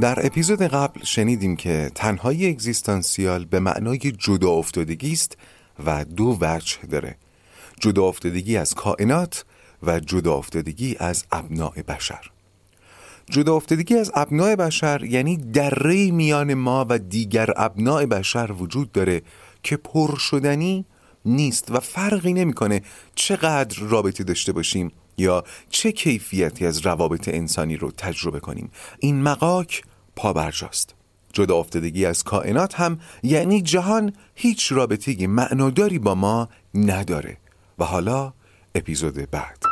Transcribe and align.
در 0.00 0.26
اپیزود 0.26 0.62
قبل 0.62 1.04
شنیدیم 1.04 1.56
که 1.56 1.90
تنهایی 1.94 2.48
اگزیستانسیال 2.48 3.44
به 3.44 3.60
معنای 3.60 3.98
جدا 3.98 4.50
افتادگی 4.50 5.12
است 5.12 5.36
و 5.86 6.04
دو 6.04 6.38
وجه 6.40 6.76
داره. 6.90 7.16
جدا 7.80 8.04
افتادگی 8.04 8.56
از 8.56 8.74
کائنات 8.74 9.44
و 9.82 10.00
جدا 10.00 10.34
افتادگی 10.34 10.96
از 10.98 11.24
ابناع 11.32 11.82
بشر. 11.82 12.30
جدا 13.30 13.54
افتادگی 13.54 13.94
از 13.94 14.12
ابناع 14.14 14.54
بشر 14.54 15.04
یعنی 15.04 15.36
دره 15.36 16.10
میان 16.10 16.54
ما 16.54 16.86
و 16.88 16.98
دیگر 16.98 17.50
ابناع 17.56 18.06
بشر 18.06 18.52
وجود 18.52 18.92
داره 18.92 19.22
که 19.62 19.76
پر 19.76 20.16
شدنی 20.16 20.86
نیست 21.24 21.70
و 21.70 21.80
فرقی 21.80 22.32
نمی‌کنه 22.32 22.82
چقدر 23.14 23.78
رابطه 23.80 24.24
داشته 24.24 24.52
باشیم. 24.52 24.92
یا 25.18 25.44
چه 25.70 25.92
کیفیتی 25.92 26.66
از 26.66 26.86
روابط 26.86 27.28
انسانی 27.28 27.76
رو 27.76 27.90
تجربه 27.90 28.40
کنیم؟ 28.40 28.70
این 28.98 29.22
مقاک 29.22 29.82
پابرجاست 30.16 30.94
جدا 31.32 31.56
افتادگی 31.56 32.06
از 32.06 32.24
کائنات 32.24 32.74
هم 32.74 32.98
یعنی 33.22 33.62
جهان 33.62 34.12
هیچ 34.34 34.72
رابطه 34.72 35.26
معناداری 35.26 35.98
با 35.98 36.14
ما 36.14 36.48
نداره. 36.74 37.36
و 37.78 37.84
حالا 37.84 38.32
اپیزود 38.74 39.30
بعد. 39.30 39.71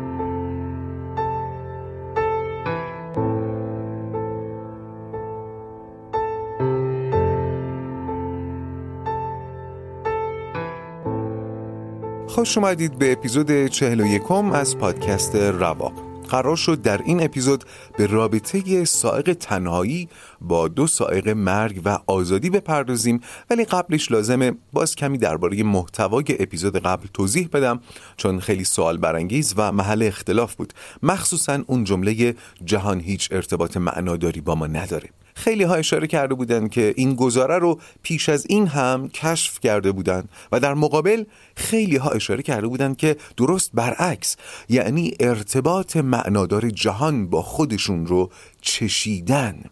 خوش 12.31 12.57
اومدید 12.57 12.97
به 12.97 13.11
اپیزود 13.11 13.67
41 13.67 14.31
از 14.31 14.77
پادکست 14.77 15.35
رواق 15.35 15.93
قرار 16.29 16.55
شد 16.55 16.81
در 16.81 17.01
این 17.05 17.23
اپیزود 17.23 17.63
به 17.97 18.07
رابطه 18.07 18.85
سائق 18.85 19.33
تنهایی 19.33 20.09
با 20.41 20.67
دو 20.67 20.87
سائق 20.87 21.29
مرگ 21.29 21.81
و 21.85 21.99
آزادی 22.07 22.49
بپردازیم 22.49 23.21
ولی 23.49 23.65
قبلش 23.65 24.11
لازمه 24.11 24.53
باز 24.73 24.95
کمی 24.95 25.17
درباره 25.17 25.63
محتوای 25.63 26.23
اپیزود 26.39 26.77
قبل 26.77 27.07
توضیح 27.13 27.49
بدم 27.53 27.79
چون 28.17 28.39
خیلی 28.39 28.63
سوال 28.63 28.97
برانگیز 28.97 29.53
و 29.57 29.71
محل 29.71 30.03
اختلاف 30.03 30.55
بود. 30.55 30.73
مخصوصا 31.03 31.63
اون 31.67 31.83
جمله 31.83 32.35
جهان 32.65 32.99
هیچ 32.99 33.29
ارتباط 33.31 33.77
معناداری 33.77 34.41
با 34.41 34.55
ما 34.55 34.67
نداره. 34.67 35.09
خیلی 35.41 35.63
ها 35.63 35.75
اشاره 35.75 36.07
کرده 36.07 36.35
بودند 36.35 36.71
که 36.71 36.93
این 36.97 37.15
گزاره 37.15 37.57
رو 37.57 37.79
پیش 38.03 38.29
از 38.29 38.45
این 38.49 38.67
هم 38.67 39.09
کشف 39.09 39.59
کرده 39.59 39.91
بودند 39.91 40.29
و 40.51 40.59
در 40.59 40.73
مقابل 40.73 41.23
خیلی 41.55 41.95
ها 41.95 42.09
اشاره 42.09 42.43
کرده 42.43 42.67
بودند 42.67 42.97
که 42.97 43.15
درست 43.37 43.71
برعکس 43.73 44.35
یعنی 44.69 45.13
ارتباط 45.19 45.97
معنادار 45.97 46.69
جهان 46.69 47.29
با 47.29 47.41
خودشون 47.41 48.05
رو 48.05 48.29
چشیدن. 48.61 49.63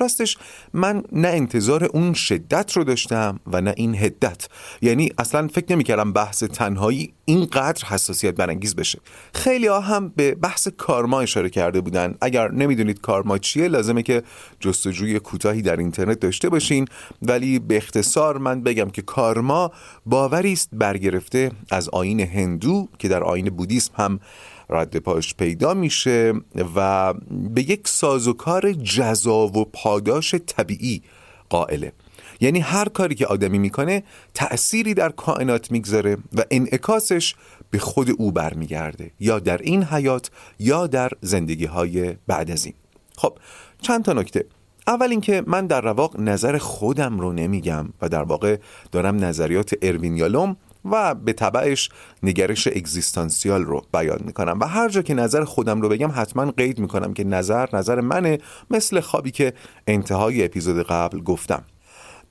راستش 0.00 0.36
من 0.72 1.02
نه 1.12 1.28
انتظار 1.28 1.84
اون 1.84 2.14
شدت 2.14 2.72
رو 2.72 2.84
داشتم 2.84 3.40
و 3.46 3.60
نه 3.60 3.74
این 3.76 3.94
هدت 3.94 4.48
یعنی 4.82 5.10
اصلا 5.18 5.48
فکر 5.48 5.72
نمی‌کردم 5.72 6.12
بحث 6.12 6.42
تنهایی 6.42 7.12
اینقدر 7.24 7.84
حساسیت 7.84 8.34
برانگیز 8.34 8.76
بشه. 8.76 8.98
خیلی 9.34 9.66
ها 9.66 9.80
هم 9.80 10.08
به 10.16 10.34
بحث 10.34 10.68
کارما 10.68 11.20
اشاره 11.20 11.50
کرده 11.50 11.80
بودن. 11.80 12.14
اگر 12.20 12.50
نمی‌دونید 12.50 13.00
کارما 13.00 13.38
چیه 13.38 13.68
لازمه 13.68 14.02
که 14.02 14.22
جستجوی 14.60 15.18
کوتاهی 15.18 15.62
در 15.62 15.76
اینترنت 15.76 16.20
داشته 16.20 16.48
باشین. 16.48 16.86
ولی 17.22 17.58
به 17.58 17.76
اختصار 17.76 18.38
من 18.38 18.62
بگم 18.62 18.90
که 18.90 19.02
کارما 19.02 19.72
باوری 20.06 20.52
است 20.52 20.68
برگرفته 20.72 21.50
از 21.70 21.88
آین 21.88 22.20
هندو 22.20 22.88
که 22.98 23.08
در 23.08 23.22
آین 23.24 23.44
بودیسم 23.44 23.92
هم 23.96 24.20
رد 24.70 24.96
پاش 24.96 25.34
پیدا 25.34 25.74
میشه 25.74 26.32
و 26.76 27.14
به 27.54 27.70
یک 27.70 27.88
سازوکار 27.88 28.72
جزا 28.72 29.46
و 29.46 29.64
پاداش 29.64 30.34
طبیعی 30.34 31.02
قائله. 31.48 31.92
یعنی 32.40 32.60
هر 32.60 32.88
کاری 32.88 33.14
که 33.14 33.26
آدمی 33.26 33.58
می‌کنه 33.58 34.02
تأثیری 34.34 34.94
در 34.94 35.08
کائنات 35.08 35.70
می‌گذاره 35.70 36.16
و 36.34 36.44
انعکاسش 36.50 37.34
به 37.70 37.78
خود 37.78 38.10
او 38.18 38.32
برمیگرده 38.32 39.10
یا 39.20 39.38
در 39.38 39.58
این 39.58 39.82
حیات 39.82 40.30
یا 40.58 40.86
در 40.86 41.10
زندگی 41.20 41.64
های 41.64 42.14
بعد 42.26 42.50
از 42.50 42.64
این. 42.64 42.74
خب 43.16 43.38
چند 43.80 44.04
تا 44.04 44.12
نکته. 44.12 44.44
اول 44.86 45.10
اینکه 45.10 45.42
من 45.46 45.66
در 45.66 45.80
رواق 45.80 46.20
نظر 46.20 46.58
خودم 46.58 47.20
رو 47.20 47.32
نمیگم 47.32 47.88
و 48.02 48.08
در 48.08 48.22
واقع 48.22 48.56
دارم 48.92 49.24
نظریات 49.24 49.74
اروین 49.82 50.16
یالوم 50.16 50.56
و 50.92 51.14
به 51.14 51.32
طبعش 51.32 51.88
نگرش 52.22 52.66
اگزیستانسیال 52.66 53.64
رو 53.64 53.82
بیان 53.92 54.18
می‌کنم. 54.24 54.60
و 54.60 54.64
هر 54.64 54.88
جا 54.88 55.02
که 55.02 55.14
نظر 55.14 55.44
خودم 55.44 55.80
رو 55.80 55.88
بگم 55.88 56.10
حتما 56.14 56.50
قید 56.50 56.78
می‌کنم 56.78 57.14
که 57.14 57.24
نظر 57.24 57.68
نظر 57.72 58.00
منه 58.00 58.38
مثل 58.70 59.00
خوابی 59.00 59.30
که 59.30 59.52
انتهای 59.86 60.44
اپیزود 60.44 60.82
قبل 60.82 61.20
گفتم. 61.20 61.64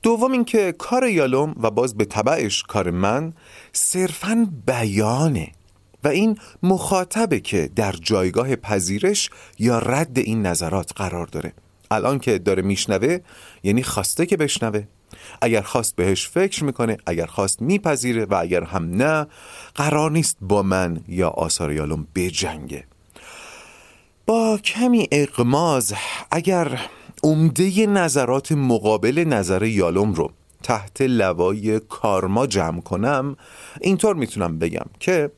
دوم 0.02 0.32
اینکه 0.32 0.72
کار 0.72 1.08
یالوم 1.08 1.54
و 1.60 1.70
باز 1.70 1.96
به 1.96 2.04
طبعش 2.04 2.62
کار 2.62 2.90
من 2.90 3.32
صرفا 3.72 4.48
بیانه. 4.66 5.52
و 6.04 6.08
این 6.08 6.38
مخاطبه 6.62 7.40
که 7.40 7.70
در 7.76 7.92
جایگاه 7.92 8.56
پذیرش 8.56 9.30
یا 9.58 9.78
رد 9.78 10.18
این 10.18 10.46
نظرات 10.46 10.92
قرار 10.96 11.26
داره. 11.26 11.52
الان 11.90 12.18
که 12.18 12.38
داره 12.38 12.62
میشنوه 12.62 13.18
یعنی 13.62 13.82
خواسته 13.82 14.26
که 14.26 14.36
بشنوه. 14.36 14.84
اگر 15.42 15.60
خواست 15.60 15.96
بهش 15.96 16.28
فکر 16.28 16.64
می‌کنه 16.64 16.96
اگر 17.06 17.26
خواست 17.26 17.62
میپذیره 17.62 18.24
و 18.24 18.34
اگر 18.34 18.64
هم 18.64 18.94
نه 18.94 19.26
قرار 19.74 20.10
نیست 20.10 20.36
با 20.40 20.62
من 20.62 21.00
یا 21.08 21.28
آثار 21.28 21.72
یالوم 21.72 22.06
بجنگه 22.14 22.84
با 24.26 24.58
کمی 24.64 25.08
اقماز 25.12 25.94
اگر 26.30 26.80
عمده 27.22 27.86
نظرات 27.86 28.52
مقابل 28.52 29.24
نظر 29.28 29.62
یالوم 29.62 30.12
رو 30.12 30.32
تحت 30.62 31.00
لوای 31.00 31.80
کارما 31.80 32.46
جمع 32.46 32.80
کنم 32.80 33.36
اینطور 33.80 34.14
می‌تونم 34.14 34.58
بگم 34.58 34.86
که 35.00 35.30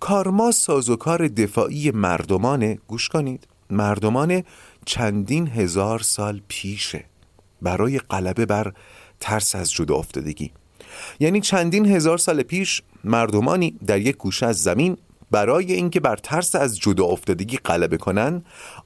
کارما 0.00 0.50
سازوکار 0.50 1.28
دفاعی 1.28 1.90
مردمانه. 1.90 2.78
گوش 2.86 3.08
کنید. 3.08 3.46
مردمان 3.70 4.42
چندین 4.84 5.48
هزار 5.48 5.98
سال 5.98 6.40
پیشه. 6.48 7.04
برای 7.62 7.98
غلبه 7.98 8.46
بر 8.46 8.72
ترس 9.20 9.54
از 9.54 9.72
جدا 9.72 9.94
افتادگی. 9.94 10.52
یعنی 11.20 11.40
چندین 11.40 11.86
هزار 11.86 12.18
سال 12.18 12.42
پیش 12.42 12.82
مردمانی 13.04 13.78
در 13.86 14.00
یک 14.00 14.16
گوشه 14.16 14.46
از 14.46 14.62
زمین 14.62 14.96
برای 15.30 15.72
اینکه 15.72 16.00
بر 16.00 16.16
ترس 16.16 16.54
از 16.54 16.78
جدا 16.78 17.04
افتادگی 17.04 17.56
غلبه 17.56 17.96
کنن 17.96 18.42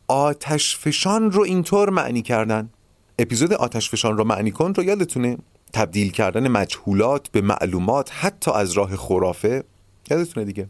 آتش 0.09 0.77
فشان 0.77 1.31
رو 1.31 1.43
اینطور 1.43 1.91
معنی 1.91 2.23
کردن. 2.23 2.71
اپیزود 3.19 3.53
آتش 3.53 3.91
فشان 3.91 4.19
رو 4.19 4.25
معنی 4.25 4.51
کن 4.51 4.75
رو 4.75 4.85
یادتونه؟ 4.85 5.39
تبدیل 5.73 6.11
کردن 6.11 6.49
مجهولات 6.49 7.29
به 7.29 7.41
معلومات 7.41 8.11
حتی 8.13 8.51
از 8.51 8.73
راه 8.73 8.97
خرافه. 8.97 9.65
یادتونه 10.11 10.47
دیگه؟ 10.47 10.69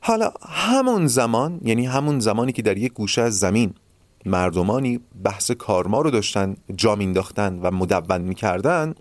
حالا 0.00 0.32
همون 0.48 1.06
زمان 1.06 1.60
یعنی 1.64 1.86
همون 1.86 2.20
زمانی 2.20 2.52
که 2.52 2.62
در 2.62 2.78
یک 2.78 2.92
گوشه 2.92 3.22
از 3.22 3.38
زمین 3.38 3.74
مردمانی 4.26 5.00
بحث 5.24 5.50
کارما 5.50 6.00
رو 6.00 6.10
داشتن 6.10 6.56
جا 6.76 6.94
مینداختن 6.94 7.58
و 7.62 7.70
مدون 7.70 8.20
می‌کردن. 8.20 8.94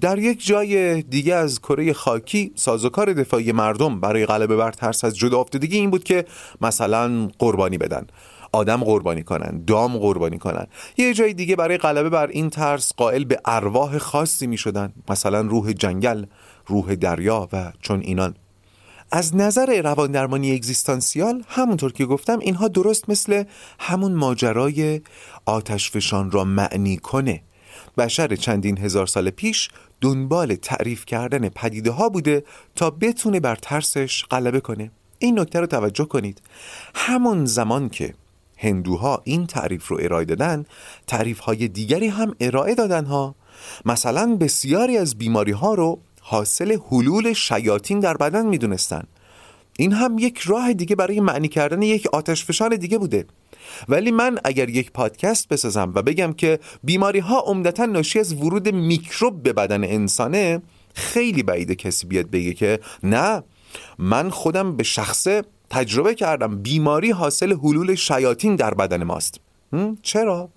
در 0.00 0.18
یک 0.18 0.46
جای 0.46 1.02
دیگه 1.02 1.34
از 1.34 1.60
کره 1.60 1.92
خاکی 1.92 2.52
سازوکار 2.54 3.12
دفاعی 3.12 3.52
مردم 3.52 4.00
برای 4.00 4.26
غلبه 4.26 4.56
بر 4.56 4.72
ترس 4.72 5.04
از 5.04 5.16
جدا 5.16 5.38
افتادگی 5.40 5.76
این 5.76 5.90
بود 5.90 6.04
که 6.04 6.24
مثلا 6.60 7.28
قربانی 7.38 7.78
بدن. 7.78 8.06
آدم 8.52 8.84
قربانی 8.84 9.22
کنن 9.22 9.64
دام 9.64 9.98
قربانی 9.98 10.38
کنن. 10.38 10.66
یه 10.96 11.14
جای 11.14 11.34
دیگه 11.34 11.56
برای 11.56 11.78
غلبه 11.78 12.08
بر 12.08 12.26
این 12.26 12.50
ترس 12.50 12.92
قائل 12.96 13.24
به 13.24 13.40
ارواح 13.44 13.98
خاصی 13.98 14.46
می 14.46 14.56
شدن 14.56 14.92
مثلا 15.08 15.40
روح 15.40 15.72
جنگل 15.72 16.24
روح 16.66 16.94
دریا 16.94 17.48
و 17.52 17.72
چون 17.80 18.00
اینان. 18.00 18.34
از 19.14 19.36
نظر 19.36 19.82
روان 19.82 20.10
درمانی 20.10 20.54
اگزیستانسیال 20.54 21.42
همونطور 21.48 21.92
که 21.92 22.06
گفتم 22.06 22.38
اینها 22.38 22.68
درست 22.68 23.10
مثل 23.10 23.44
همون 23.78 24.14
ماجرای 24.14 25.00
آتش 25.46 25.90
فشان 25.90 26.30
را 26.30 26.44
معنی 26.44 26.96
کنه. 26.96 27.42
بشر 27.98 28.36
چندین 28.36 28.78
هزار 28.78 29.06
سال 29.06 29.30
پیش 29.30 29.68
دنبال 30.00 30.54
تعریف 30.54 31.04
کردن 31.04 31.48
پدیده 31.48 31.90
ها 31.90 32.08
بوده 32.08 32.44
تا 32.76 32.90
بتونه 32.90 33.40
بر 33.40 33.56
ترسش 33.56 34.24
غلبه 34.24 34.60
کنه. 34.60 34.90
این 35.18 35.40
نکته 35.40 35.60
رو 35.60 35.66
توجه 35.66 36.04
کنید. 36.04 36.42
همون 36.94 37.44
زمان 37.44 37.88
که 37.88 38.14
هندوها 38.56 39.22
این 39.24 39.46
تعریف 39.46 39.88
رو 39.88 39.98
ارائه 40.02 40.24
دادن 40.24 40.64
تعریف 41.06 41.38
های 41.38 41.68
دیگری 41.68 42.08
هم 42.08 42.34
ارائه 42.40 42.74
دادن 42.74 43.04
ها. 43.04 43.34
مثلا 43.84 44.36
بسیاری 44.40 44.98
از 44.98 45.18
بیماری 45.18 45.52
ها 45.52 45.74
رو 45.74 46.00
حاصل 46.26 46.78
حلول 46.90 47.32
شیاطین 47.32 48.00
در 48.00 48.16
بدن 48.16 48.46
می‌دونستن. 48.46 49.02
این 49.78 49.92
هم 49.92 50.18
یک 50.18 50.38
راه 50.38 50.72
دیگه 50.72 50.96
برای 50.96 51.20
معنی 51.20 51.48
کردن 51.48 51.82
یک 51.82 52.06
آتش 52.12 52.44
فشان 52.44 52.76
دیگه 52.76 52.98
بوده. 52.98 53.26
ولی 53.88 54.10
من 54.10 54.38
اگر 54.44 54.68
یک 54.68 54.92
پادکست 54.92 55.48
بسازم 55.48 55.92
و 55.94 56.02
بگم 56.02 56.32
که 56.32 56.58
بیماری 56.84 57.18
ها 57.18 57.40
عمدتا 57.40 57.86
ناشی 57.86 58.18
از 58.18 58.32
ورود 58.32 58.68
میکروب 58.68 59.42
به 59.42 59.52
بدن 59.52 59.84
انسانه 59.84 60.62
خیلی 60.94 61.42
بعیده 61.42 61.74
کسی 61.74 62.06
بیاد 62.06 62.30
بگه 62.30 62.54
که 62.54 62.80
نه 63.02 63.42
من 63.98 64.30
خودم 64.30 64.76
به 64.76 64.82
شخصه 64.82 65.42
تجربه 65.70 66.14
کردم 66.14 66.62
بیماری 66.62 67.10
حاصل 67.10 67.52
حلول 67.52 67.94
شیاطین 67.94 68.56
در 68.56 68.74
بدن 68.74 69.02
ماست. 69.02 69.40
چرا؟ 70.02 70.48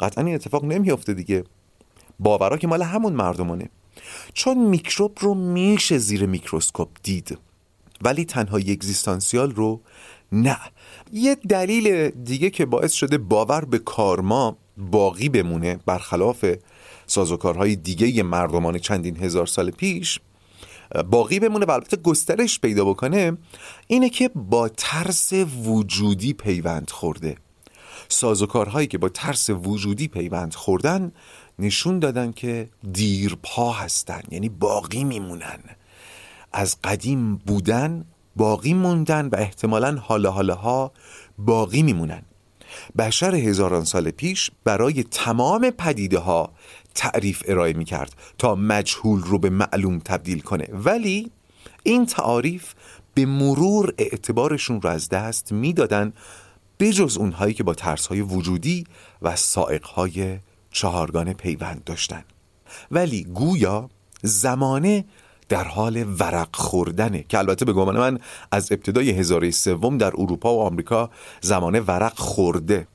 قطعا 0.00 0.24
این 0.24 0.34
اتفاق 0.34 0.64
نمیافته 0.64 1.14
دیگه. 1.14 1.44
باورا 2.18 2.56
که 2.56 2.66
مال 2.66 2.82
همون 2.82 3.12
مردمانه 3.12 3.70
چون 4.34 4.58
میکروب 4.58 5.18
رو 5.20 5.34
میشه 5.34 5.98
زیر 5.98 6.26
میکروسکوپ 6.26 6.88
دید. 7.02 7.38
ولی 8.02 8.24
تنها 8.24 8.56
اگزیستانسیال 8.56 9.50
رو 9.50 9.80
نه. 10.32 10.58
یه 11.12 11.34
دلیل 11.34 12.10
دیگه 12.10 12.50
که 12.50 12.66
باعث 12.66 12.92
شده 12.92 13.18
باور 13.18 13.64
به 13.64 13.78
کارما 13.78 14.56
باقی 14.76 15.28
بمونه 15.28 15.78
برخلاف 15.86 16.54
سازوکارهای 17.06 17.76
دیگه 17.76 18.22
مردمان 18.22 18.78
چندین 18.78 19.16
هزار 19.16 19.46
سال 19.46 19.70
پیش 19.70 20.20
باقی 21.10 21.40
بمونه 21.40 21.66
و 21.66 21.70
البته 21.70 21.96
گسترش 21.96 22.60
پیدا 22.60 22.84
بکنه 22.84 23.36
اینه 23.86 24.08
که 24.08 24.28
با 24.28 24.68
ترس 24.68 25.32
وجودی 25.64 26.32
پیوند 26.32 26.90
خورده. 26.90 27.36
سازوکارهایی 28.08 28.86
که 28.86 28.98
با 28.98 29.08
ترس 29.08 29.50
وجودی 29.50 30.08
پیوند 30.08 30.54
خوردن 30.54 31.12
نشون 31.60 31.98
دادن 31.98 32.32
که 32.32 32.68
دیرپا 32.92 33.72
هستن 33.72 34.20
یعنی 34.30 34.48
باقی 34.48 35.04
میمونن. 35.04 35.58
از 36.52 36.76
قدیم 36.84 37.36
بودن 37.36 38.04
باقی 38.36 38.74
موندن 38.74 39.26
و 39.26 39.36
احتمالا 39.36 39.96
حالا 39.96 40.54
ها 40.54 40.92
باقی 41.38 41.82
میمونن. 41.82 42.22
بشر 42.98 43.34
هزاران 43.34 43.84
سال 43.84 44.10
پیش 44.10 44.50
برای 44.64 45.02
تمام 45.02 45.70
پدیده 45.70 46.18
ها 46.18 46.52
تعریف 46.94 47.42
ارائه 47.46 47.72
می 47.72 47.84
کرد 47.84 48.14
تا 48.38 48.54
مجهول 48.54 49.22
رو 49.22 49.38
به 49.38 49.50
معلوم 49.50 49.98
تبدیل 49.98 50.40
کنه. 50.40 50.68
ولی 50.72 51.30
این 51.82 52.06
تعاریف 52.06 52.74
به 53.14 53.26
مرور 53.26 53.94
اعتبارشون 53.98 54.82
رو 54.82 54.90
از 54.90 55.08
دست 55.08 55.52
می‌دادن 55.52 56.12
بجز 56.80 57.16
اونهایی 57.16 57.54
که 57.54 57.62
با 57.62 57.74
ترسهای 57.74 58.20
وجودی 58.20 58.86
و 59.22 59.36
سائقهای 59.36 60.38
چهارگانه 60.70 61.32
پیوند 61.32 61.84
داشتن. 61.84 62.24
ولی 62.90 63.24
گویا 63.24 63.90
زمانه 64.22 65.04
در 65.48 65.64
حال 65.64 66.04
ورق 66.18 66.56
خوردنه 66.56 67.24
که 67.28 67.38
البته 67.38 67.64
به 67.64 67.72
گمان 67.72 67.98
من 67.98 68.18
از 68.52 68.72
ابتدای 68.72 69.10
هزاره 69.10 69.50
سوم 69.50 69.98
در 69.98 70.12
اروپا 70.18 70.54
و 70.54 70.60
آمریکا 70.60 71.10
زمانه 71.40 71.80
ورق 71.80 72.18
خورده. 72.18 72.86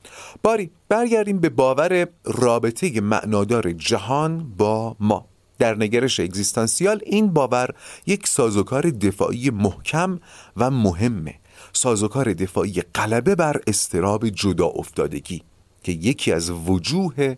باری 0.42 0.70
برگردیم 0.88 1.38
به 1.38 1.48
باور 1.48 2.08
رابطه 2.24 3.00
معنادار 3.00 3.72
جهان 3.72 4.52
با 4.58 4.96
ما. 5.00 5.26
در 5.58 5.74
نگرش 5.74 6.20
اگزیستانسیال 6.20 7.00
این 7.06 7.32
باور 7.32 7.70
یک 8.06 8.26
سازوکار 8.26 8.90
دفاعی 8.90 9.50
محکم 9.50 10.20
و 10.56 10.70
مهمه. 10.70 11.34
سازوکار 11.72 12.32
دفاعی 12.32 12.82
غلبه 12.94 13.34
بر 13.34 13.60
استراب 13.66 14.28
جدا 14.28 14.66
افتادگی 14.66 15.42
که 15.82 15.92
یکی 15.92 16.32
از 16.32 16.50
وجوه 16.50 17.34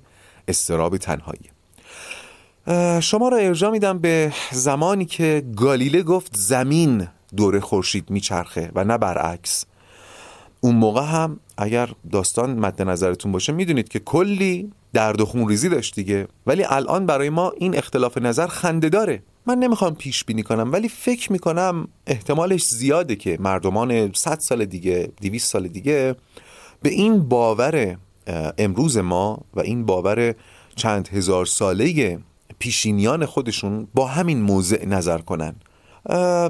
استراب 0.49 0.97
تنهایی. 0.97 1.51
شما 3.01 3.29
را 3.29 3.37
ارجا 3.37 3.71
میدم 3.71 3.99
به 3.99 4.33
زمانی 4.53 5.05
که 5.05 5.45
گالیله 5.57 6.03
گفت 6.03 6.37
زمین 6.37 7.09
دور 7.37 7.61
خورشید 7.61 8.11
میچرخه 8.11 8.71
و 8.75 8.85
نه 8.85 8.99
برعکس. 8.99 9.65
اون 10.61 10.75
موقع 10.75 11.05
هم 11.05 11.41
اگر 11.59 11.89
داستان 12.13 12.59
مد 12.59 12.83
نظرتون 12.83 13.33
باشه 13.33 13.53
می‌دونید 13.53 13.89
که 13.89 13.99
کلی 13.99 14.73
درد 14.93 15.21
و 15.21 15.25
خون 15.25 15.49
ریزی 15.49 15.69
داشت 15.69 15.95
دیگه. 15.95 16.29
ولی 16.47 16.65
الان 16.65 17.07
برای 17.07 17.31
ما 17.31 17.53
این 17.59 17.77
اختلاف 17.77 18.19
نظر 18.19 18.47
خنده 18.47 18.89
داره. 18.89 19.23
من 19.47 19.59
نمی‌خوام 19.59 19.95
پیش 19.95 20.25
بینی 20.25 20.43
کنم 20.43 20.73
ولی 20.73 20.89
فکر 20.89 21.33
می‌کنم 21.33 21.89
احتمالش 22.07 22.65
زیاده 22.65 23.17
که 23.17 23.37
مردمان 23.41 24.13
100 24.13 24.39
سال 24.41 24.65
دیگه 24.65 25.13
200 25.21 25.53
سال 25.53 25.69
دیگه 25.69 26.17
به 26.83 26.89
این 26.89 27.29
باور 27.29 27.97
امروز 28.59 28.99
ما 28.99 29.39
و 29.55 29.61
این 29.61 29.87
باور 29.87 30.35
چند 30.77 31.09
هزار 31.09 31.47
ساله 31.47 32.19
پیشینیان 32.59 33.27
خودشون 33.27 33.89
با 33.95 34.07
همین 34.07 34.43
موضع 34.43 34.87
نظر 34.87 35.19
کنن. 35.19 35.55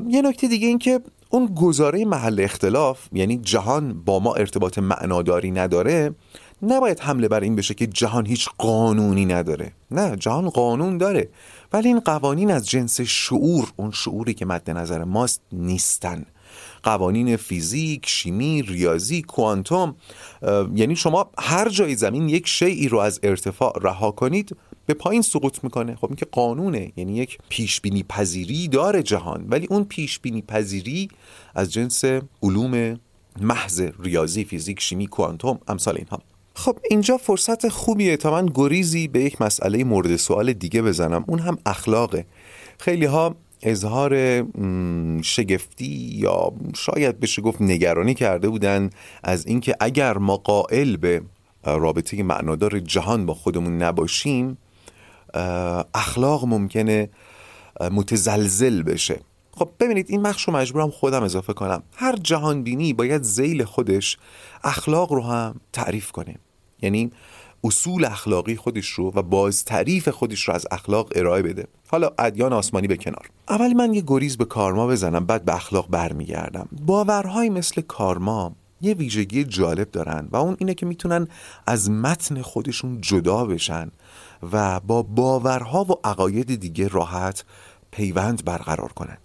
یه 0.08 0.22
نکته 0.22 0.48
دیگه 0.48 0.66
این 0.66 0.78
که 0.78 1.00
اون 1.30 1.54
گزاره 1.54 2.04
محل 2.04 2.40
اختلاف 2.40 3.08
یعنی 3.12 3.38
جهان 3.38 4.02
با 4.04 4.18
ما 4.18 4.34
ارتباط 4.34 4.78
معناداری 4.78 5.50
نداره 5.50 6.14
نباید 6.62 7.00
حمله 7.00 7.28
بر 7.28 7.40
این 7.40 7.56
بشه 7.56 7.74
که 7.74 7.86
جهان 7.86 8.26
هیچ 8.26 8.48
قانونی 8.58 9.24
نداره. 9.26 9.72
نه 9.90 10.16
جهان 10.16 10.50
قانون 10.50 10.98
داره 10.98 11.28
ولی 11.72 11.88
این 11.88 12.00
قوانین 12.00 12.50
از 12.50 12.68
جنس 12.68 13.00
شعور 13.00 13.72
اون 13.76 13.90
شعوری 13.90 14.34
که 14.34 14.46
مد 14.46 14.70
نظر 14.70 15.04
ماست 15.04 15.40
نیستن. 15.52 16.24
قوانین 16.82 17.36
فیزیک، 17.36 18.08
شیمی، 18.08 18.62
ریاضی، 18.62 19.22
کوانتوم 19.22 19.96
یعنی 20.74 20.96
شما 20.96 21.30
هر 21.38 21.68
جای 21.68 21.94
زمین 21.94 22.28
یک 22.28 22.46
شیعی 22.46 22.88
رو 22.88 22.98
از 22.98 23.20
ارتفاع 23.22 23.78
رها 23.82 24.10
کنید 24.10 24.56
به 24.86 24.94
پایین 24.94 25.22
سقوط 25.22 25.58
می‌کنه. 25.62 25.96
خب 25.96 26.06
این 26.06 26.16
که 26.16 26.26
قانونه 26.32 26.92
یعنی 26.96 27.16
یک 27.16 27.38
پیش 27.48 27.80
بینی 27.80 28.02
پذیری 28.02 28.68
داره 28.68 29.02
جهان 29.02 29.46
ولی 29.48 29.66
اون 29.70 29.84
پیش 29.84 30.18
بینی 30.18 30.42
پذیری 30.42 31.08
از 31.54 31.72
جنس 31.72 32.04
علوم 32.42 33.00
محض 33.40 33.82
ریاضی 34.02 34.44
فیزیک 34.44 34.80
شیمی 34.80 35.06
کوانتوم 35.06 35.58
امثال 35.68 35.96
اینها. 35.96 36.22
خب 36.54 36.78
اینجا 36.90 37.16
فرصت 37.16 37.68
خوبیه 37.68 38.16
تا 38.16 38.30
من 38.30 38.46
گریزی 38.54 39.08
به 39.08 39.24
یک 39.24 39.42
مسئله 39.42 39.84
مورد 39.84 40.16
سوال 40.16 40.52
دیگه 40.52 40.82
بزنم. 40.82 41.24
اون 41.26 41.38
هم 41.38 41.58
اخلاقه. 41.66 42.26
خیلی 42.78 43.04
ها 43.04 43.36
اظهار 43.62 44.42
شگفتی 45.22 46.10
یا 46.12 46.52
شاید 46.76 47.20
بشه 47.20 47.42
گفت 47.42 47.62
نگرانی 47.62 48.14
کرده 48.14 48.48
بودن 48.48 48.90
از 49.22 49.46
اینکه 49.46 49.74
اگر 49.80 50.18
ما 50.18 50.36
قائل 50.36 50.96
به 50.96 51.22
رابطه 51.64 52.22
معنادار 52.22 52.78
جهان 52.80 53.26
با 53.26 53.34
خودمون 53.34 53.82
نباشیم 53.82 54.58
اخلاق 55.94 56.44
ممکنه 56.44 57.10
متزلزل 57.80 58.82
بشه. 58.82 59.20
خب 59.52 59.68
ببینید 59.80 60.06
این 60.08 60.22
بخش 60.22 60.48
رو 60.48 60.54
مجبورم 60.54 60.90
خودم 60.90 61.22
اضافه 61.22 61.52
کنم. 61.52 61.82
هر 61.96 62.16
جهان 62.16 62.62
بینی 62.62 62.92
باید 62.92 63.22
زیل 63.22 63.64
خودش 63.64 64.18
اخلاق 64.64 65.12
رو 65.12 65.22
هم 65.22 65.60
تعریف 65.72 66.10
کنه. 66.10 66.34
یعنی 66.82 67.10
اصول 67.64 68.04
اخلاقی 68.04 68.56
خودش 68.56 68.88
رو 68.88 69.12
و 69.14 69.22
باز 69.22 69.64
تعریف 69.64 70.08
خودش 70.08 70.48
رو 70.48 70.54
از 70.54 70.66
اخلاق 70.70 71.12
ارائه 71.14 71.42
بده. 71.42 71.66
حالا 71.88 72.10
ادیان 72.18 72.52
آسمانی 72.52 72.86
به 72.86 72.96
کنار. 72.96 73.30
اول 73.48 73.72
من 73.72 73.94
یه 73.94 74.02
گریز 74.06 74.36
به 74.36 74.44
کارما 74.44 74.86
بزنم 74.86 75.26
بعد 75.26 75.44
به 75.44 75.54
اخلاق 75.54 75.88
برمیگردم. 75.90 76.68
باورهای 76.86 77.48
مثل 77.50 77.80
کارما 77.80 78.56
یه 78.80 78.94
ویژگی 78.94 79.44
جالب 79.44 79.90
دارن 79.90 80.28
و 80.30 80.36
اون 80.36 80.56
اینه 80.58 80.74
که 80.74 80.86
می‌تونن 80.86 81.28
از 81.66 81.90
متن 81.90 82.42
خودشون 82.42 83.00
جدا 83.00 83.44
بشن 83.44 83.90
و 84.52 84.80
با 84.80 85.02
باورها 85.02 85.84
و 85.84 86.08
عقاید 86.08 86.60
دیگه 86.60 86.88
راحت 86.88 87.44
پیوند 87.90 88.44
برقرار 88.44 88.92
کنن. 88.92 89.18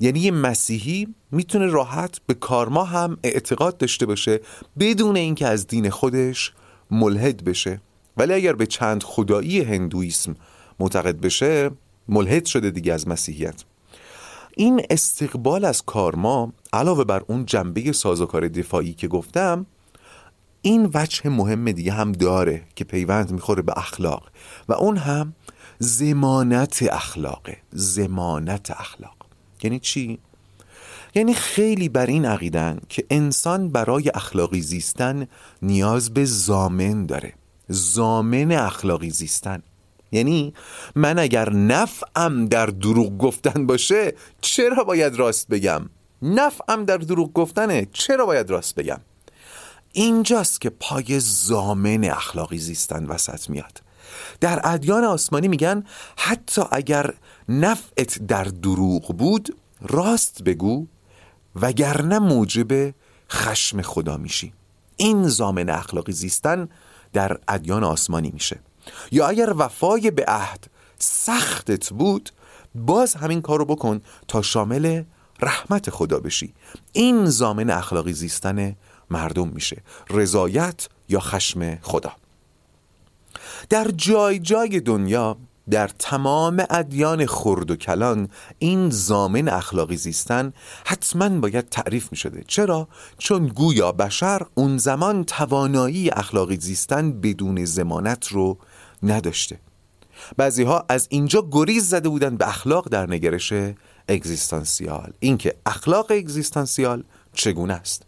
یعنی 0.00 0.20
یه 0.20 0.30
مسیحی 0.30 1.08
می‌تونه 1.30 1.66
راحت 1.66 2.20
به 2.26 2.34
کارما 2.34 2.84
هم 2.84 3.16
اعتقاد 3.22 3.76
داشته 3.76 4.06
باشه 4.06 4.40
بدون 4.78 5.16
اینکه 5.16 5.46
از 5.46 5.66
دین 5.66 5.90
خودش 5.90 6.52
ملحد 6.92 7.44
بشه. 7.44 7.80
ولی 8.16 8.32
اگر 8.32 8.52
به 8.52 8.66
چند 8.66 9.02
خدایی 9.02 9.60
هندویسم 9.60 10.36
معتقد 10.80 11.20
بشه 11.20 11.70
ملحد 12.08 12.44
شده 12.44 12.70
دیگه 12.70 12.92
از 12.92 13.08
مسیحیت. 13.08 13.64
این 14.56 14.82
استقبال 14.90 15.64
از 15.64 15.82
کارما 15.82 16.52
علاوه 16.72 17.04
بر 17.04 17.22
اون 17.26 17.46
جنبه 17.46 17.92
سازوکار 17.92 18.48
دفاعی 18.48 18.92
که 18.92 19.08
گفتم 19.08 19.66
این 20.62 20.90
وجه 20.94 21.30
مهم 21.30 21.72
دیگه 21.72 21.92
هم 21.92 22.12
داره 22.12 22.62
که 22.74 22.84
پیوند 22.84 23.32
می‌خوره 23.32 23.62
به 23.62 23.72
اخلاق. 23.76 24.30
و 24.68 24.72
اون 24.72 24.96
هم 24.96 25.34
زمانت 25.78 26.82
اخلاقه. 26.90 27.56
زمانت 27.70 28.70
اخلاق. 28.70 29.16
یعنی 29.62 29.78
چی؟ 29.78 30.18
یعنی 31.14 31.34
خیلی 31.34 31.88
بر 31.88 32.06
این 32.06 32.24
عقیدن 32.24 32.80
که 32.88 33.04
انسان 33.10 33.68
برای 33.68 34.10
اخلاقی 34.14 34.60
زیستن 34.60 35.26
نیاز 35.62 36.14
به 36.14 36.24
زامن 36.24 37.06
داره. 37.06 37.34
زامن 37.68 38.52
اخلاقی 38.52 39.10
زیستن. 39.10 39.62
یعنی 40.12 40.54
من 40.94 41.18
اگر 41.18 41.52
نفعم 41.52 42.46
در 42.46 42.66
دروغ 42.66 43.18
گفتن 43.18 43.66
باشه 43.66 44.14
چرا 44.40 44.84
باید 44.84 45.16
راست 45.16 45.48
بگم؟ 45.48 45.90
نفعم 46.22 46.84
در 46.84 46.96
دروغ 46.96 47.32
گفتنه 47.32 47.88
چرا 47.92 48.26
باید 48.26 48.50
راست 48.50 48.74
بگم؟ 48.74 49.00
اینجاست 49.92 50.60
که 50.60 50.70
پای 50.70 51.20
زامن 51.20 52.04
اخلاقی 52.04 52.58
زیستن 52.58 53.06
وسط 53.06 53.50
میاد. 53.50 53.82
در 54.40 54.60
ادیان 54.64 55.04
آسمانی 55.04 55.48
میگن 55.48 55.84
حتی 56.16 56.62
اگر 56.70 57.14
نفعت 57.48 58.26
در 58.26 58.44
دروغ 58.44 59.16
بود 59.16 59.56
راست 59.80 60.42
بگو 60.42 60.86
وگرنه 61.56 62.18
موجب 62.18 62.94
خشم 63.30 63.82
خدا 63.82 64.16
میشی. 64.16 64.52
این 64.96 65.28
زامن 65.28 65.70
اخلاقی 65.70 66.12
زیستن 66.12 66.68
در 67.12 67.38
ادیان 67.48 67.84
آسمانی 67.84 68.30
میشه. 68.30 68.60
یا 69.12 69.28
اگر 69.28 69.54
وفای 69.56 70.10
به 70.10 70.24
عهد 70.28 70.66
سختت 70.98 71.90
بود 71.92 72.30
باز 72.74 73.14
همین 73.14 73.42
کارو 73.42 73.64
بکن 73.64 74.00
تا 74.28 74.42
شامل 74.42 75.02
رحمت 75.40 75.90
خدا 75.90 76.20
بشی. 76.20 76.54
این 76.92 77.26
زامن 77.26 77.70
اخلاقی 77.70 78.12
زیستن 78.12 78.76
مردم 79.10 79.48
میشه. 79.48 79.82
رضایت 80.10 80.88
یا 81.08 81.20
خشم 81.20 81.76
خدا. 81.76 82.12
در 83.68 83.90
جای 83.96 84.38
جای 84.38 84.80
دنیا 84.80 85.36
در 85.70 85.88
تمام 85.88 86.64
ادیان 86.70 87.26
خرد 87.26 87.70
و 87.70 87.76
کلان 87.76 88.28
این 88.58 88.90
زامن 88.90 89.48
اخلاقی 89.48 89.96
زیستن 89.96 90.52
حتما 90.86 91.28
باید 91.28 91.68
تعریف 91.68 92.08
می 92.10 92.16
شده 92.16 92.44
چرا؟ 92.46 92.88
چون 93.18 93.46
گویا 93.46 93.92
بشر 93.92 94.42
اون 94.54 94.78
زمان 94.78 95.24
توانایی 95.24 96.10
اخلاقی 96.10 96.56
زیستن 96.56 97.12
بدون 97.20 97.64
زمانت 97.64 98.28
رو 98.28 98.58
نداشته. 99.02 99.58
بعضی 100.36 100.62
ها 100.62 100.84
از 100.88 101.06
اینجا 101.10 101.48
گریز 101.52 101.88
زده 101.88 102.08
بودن 102.08 102.36
به 102.36 102.48
اخلاق 102.48 102.88
در 102.88 103.10
نگرش 103.10 103.52
اگزیستانسیال. 104.08 105.12
اینکه 105.20 105.54
اخلاق 105.66 106.06
اگزیستانسیال 106.10 107.04
چگونه 107.32 107.74
است؟ 107.74 108.02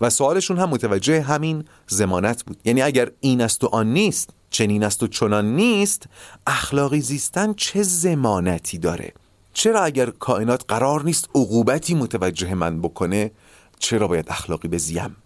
و 0.00 0.10
سوالشون 0.10 0.58
هم 0.58 0.68
متوجه 0.68 1.22
همین 1.22 1.64
زمانت 1.86 2.44
بود. 2.44 2.56
یعنی 2.64 2.82
اگر 2.82 3.10
این 3.20 3.40
است 3.40 3.64
و 3.64 3.68
آن 3.72 3.92
نیست 3.92 4.30
چنین 4.52 4.84
است 4.84 5.02
و 5.02 5.06
چنان 5.06 5.56
نیست 5.56 6.06
اخلاقی 6.46 7.00
زیستن 7.00 7.54
چه 7.54 7.82
زمانتی 7.82 8.78
داره؟ 8.78 9.12
چرا 9.54 9.80
اگر 9.82 10.10
کائنات 10.10 10.64
قرار 10.68 11.04
نیست 11.04 11.28
عقوبتی 11.34 11.94
متوجه 11.94 12.54
من 12.54 12.80
بکنه 12.80 13.30
چرا 13.78 14.08
باید 14.08 14.26
اخلاقی 14.28 14.68
بزیم؟ 14.68 15.16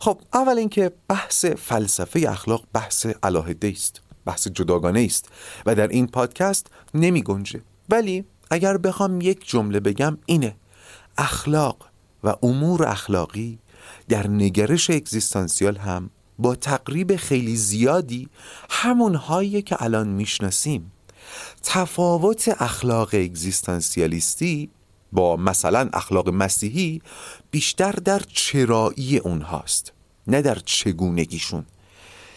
خب 0.00 0.20
اول 0.34 0.58
اینکه 0.58 0.92
بحث 1.08 1.44
فلسفه 1.44 2.26
اخلاق 2.28 2.64
بحث 2.72 3.06
علاهده 3.22 3.68
است 3.68 4.00
بحث 4.24 4.48
جداگانه 4.48 5.00
است 5.00 5.28
و 5.66 5.74
در 5.74 5.88
این 5.88 6.06
پادکست 6.06 6.66
نمی 6.94 7.22
گنجه. 7.22 7.60
ولی 7.88 8.24
اگر 8.50 8.76
بخوام 8.76 9.20
یک 9.20 9.48
جمله 9.48 9.80
بگم 9.80 10.18
اینه 10.26 10.56
اخلاق 11.18 11.88
و 12.24 12.34
امور 12.42 12.86
اخلاقی 12.86 13.58
در 14.08 14.28
نگرش 14.28 14.90
اگزیستانسیال 14.90 15.76
هم 15.76 16.10
با 16.42 16.54
تقریب 16.54 17.16
خیلی 17.16 17.56
زیادی 17.56 18.28
همون 18.70 19.14
هایی 19.14 19.62
که 19.62 19.82
الان 19.82 20.08
می‌شناسیم. 20.08 20.92
تفاوت 21.62 22.62
اخلاق 22.62 23.08
اگزیستانسیالیستی 23.12 24.70
با 25.12 25.36
مثلا 25.36 25.90
اخلاق 25.92 26.28
مسیحی 26.28 27.02
بیشتر 27.50 27.92
در 27.92 28.22
چرایی 28.32 29.18
اونهاست 29.18 29.92
نه 30.26 30.42
در 30.42 30.58
چگونگیشون. 30.64 31.66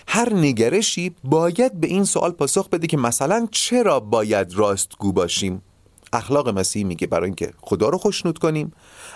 هر 0.07 0.33
نگرشی 0.33 1.15
باید 1.24 1.79
به 1.79 1.88
این 1.88 2.03
سوال 2.03 2.31
پاسخ 2.31 2.69
بده 2.69 2.88
که 2.88 2.97
مثلا 2.97 3.47
چرا 3.51 4.00
باید 4.00 4.53
راستگو 4.53 5.12
باشیم؟ 5.12 5.62
اخلاق 6.15 6.50
مسیحی 6.50 6.84
میگه 6.84 7.07
برای 7.07 7.25
اینکه 7.25 7.53
خدا 7.62 7.89
رو 7.89 7.98
خوشنود 7.98 8.38
کنیم. 8.38 8.74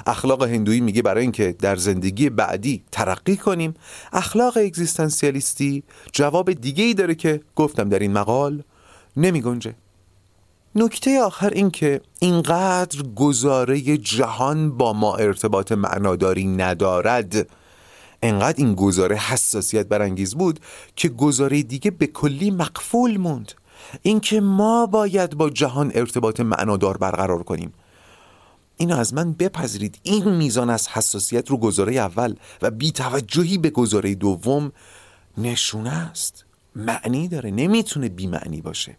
اخلاق 0.07 0.43
هندویی 0.43 0.81
میگه 0.81 1.01
برای 1.01 1.21
اینکه 1.21 1.55
در 1.59 1.75
زندگی 1.75 2.29
بعدی 2.29 2.83
ترقی 2.91 3.37
کنیم. 3.37 3.73
اخلاق 4.13 4.57
اگزیستانسیالیستی 4.57 5.83
جواب 6.13 6.53
دیگه 6.53 6.83
ای 6.83 6.93
داره 6.93 7.15
که 7.15 7.41
گفتم 7.55 7.89
در 7.89 7.99
این 7.99 8.13
مقال 8.13 8.63
نمی 9.17 9.41
گنجه. 9.41 9.75
نکته 10.75 11.21
آخر 11.21 11.49
این 11.49 11.71
که 11.71 12.01
اینقدر 12.19 13.03
گزاره 13.15 13.97
جهان 13.97 14.77
با 14.77 14.93
ما 14.93 15.15
ارتباط 15.15 15.71
معناداری 15.71 16.47
ندارد. 16.47 17.49
انقدر 18.23 18.55
این 18.57 18.75
گزاره 18.75 19.15
حساسیت 19.15 19.87
برانگیز 19.87 20.35
بود 20.35 20.59
که 20.95 21.09
گزاره 21.09 21.63
دیگه 21.63 21.91
به 21.91 22.07
کلی 22.07 22.51
مقفول 22.51 23.17
موند. 23.17 23.51
اینکه 24.01 24.41
ما 24.41 24.85
باید 24.85 25.35
با 25.35 25.49
جهان 25.49 25.91
ارتباط 25.95 26.39
معنادار 26.39 26.97
برقرار 26.97 27.43
کنیم. 27.43 27.73
اینو 28.77 28.97
از 28.97 29.13
من 29.13 29.33
بپذیرید. 29.33 29.99
این 30.03 30.35
میزان 30.35 30.69
از 30.69 30.87
حساسیت 30.87 31.49
رو 31.49 31.57
گزاره 31.57 31.93
اول 31.93 32.35
و 32.61 32.71
بیتوجهی 32.71 33.57
به 33.57 33.69
گزاره 33.69 34.15
دوم 34.15 34.71
نشونه 35.37 35.93
است. 35.93 36.45
معنی 36.75 37.27
داره. 37.27 37.51
نمی‌تونه 37.51 38.09
بی 38.09 38.27
معنی 38.27 38.61
باشه. 38.61 38.97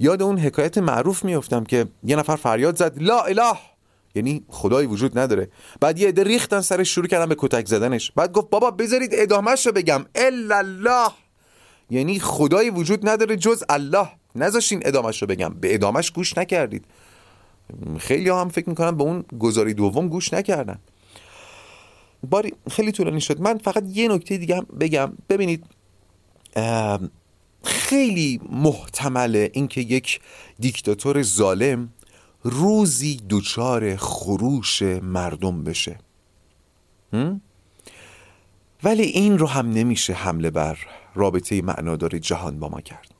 یاد 0.00 0.22
اون 0.22 0.38
حکایت 0.38 0.78
معروف 0.78 1.24
میفتم 1.24 1.64
که 1.64 1.86
یه 2.04 2.16
نفر 2.16 2.36
فریاد 2.36 2.76
زد 2.76 3.02
لا 3.02 3.20
اله! 3.20 3.58
یعنی 4.14 4.44
خدایی 4.48 4.86
وجود 4.86 5.18
نداره. 5.18 5.48
بعد 5.80 5.98
یه 5.98 6.08
عده 6.08 6.24
ریختن 6.24 6.60
سرش 6.60 6.94
شروع 6.94 7.06
کردن 7.06 7.26
به 7.26 7.36
کتک 7.38 7.66
زدنش. 7.66 8.12
بعد 8.16 8.32
گفت 8.32 8.50
بابا 8.50 8.70
بذارید 8.70 9.10
ادامهش 9.12 9.66
رو 9.66 9.72
بگم. 9.72 10.04
الا 10.14 10.56
الله! 10.58 11.10
یعنی 11.90 12.18
خدایی 12.18 12.70
وجود 12.70 13.08
نداره 13.08 13.36
جز 13.36 13.64
الله. 13.68 14.08
نذاشین 14.34 14.82
ادامش 14.84 15.22
رو 15.22 15.28
بگم. 15.28 15.54
به 15.60 15.74
ادامش 15.74 16.10
گوش 16.10 16.38
نکردید. 16.38 16.84
خیلی 17.98 18.28
هم 18.28 18.48
فکر 18.48 18.68
می‌کنم 18.68 18.96
به 18.96 19.02
اون 19.02 19.24
گزاری 19.38 19.74
دوم 19.74 20.08
گوش 20.08 20.34
نکردن. 20.34 20.78
باری 22.30 22.52
خیلی 22.70 22.92
طولانی 22.92 23.20
شد. 23.20 23.40
من 23.40 23.58
فقط 23.58 23.84
یه 23.86 24.08
نکته 24.08 24.36
دیگه 24.36 24.56
هم 24.56 24.66
بگم. 24.80 25.12
ببینید 25.28 25.64
خیلی 27.64 28.40
محتمله 28.50 29.50
اینکه 29.52 29.80
یک 29.80 30.20
دیکتاتور 30.58 31.22
ظالم 31.22 31.92
روزی 32.42 33.16
دوچار 33.16 33.96
خروش 33.96 34.82
مردم 34.82 35.64
بشه. 35.64 35.98
ولی 38.84 39.02
این 39.02 39.38
رو 39.38 39.46
هم 39.46 39.70
نمیشه 39.70 40.12
حمله 40.12 40.50
بر 40.50 40.78
رابطه 41.14 41.62
معنادار 41.62 42.18
جهان 42.18 42.58
با 42.58 42.68
ما 42.68 42.80
کرد. 42.80 43.14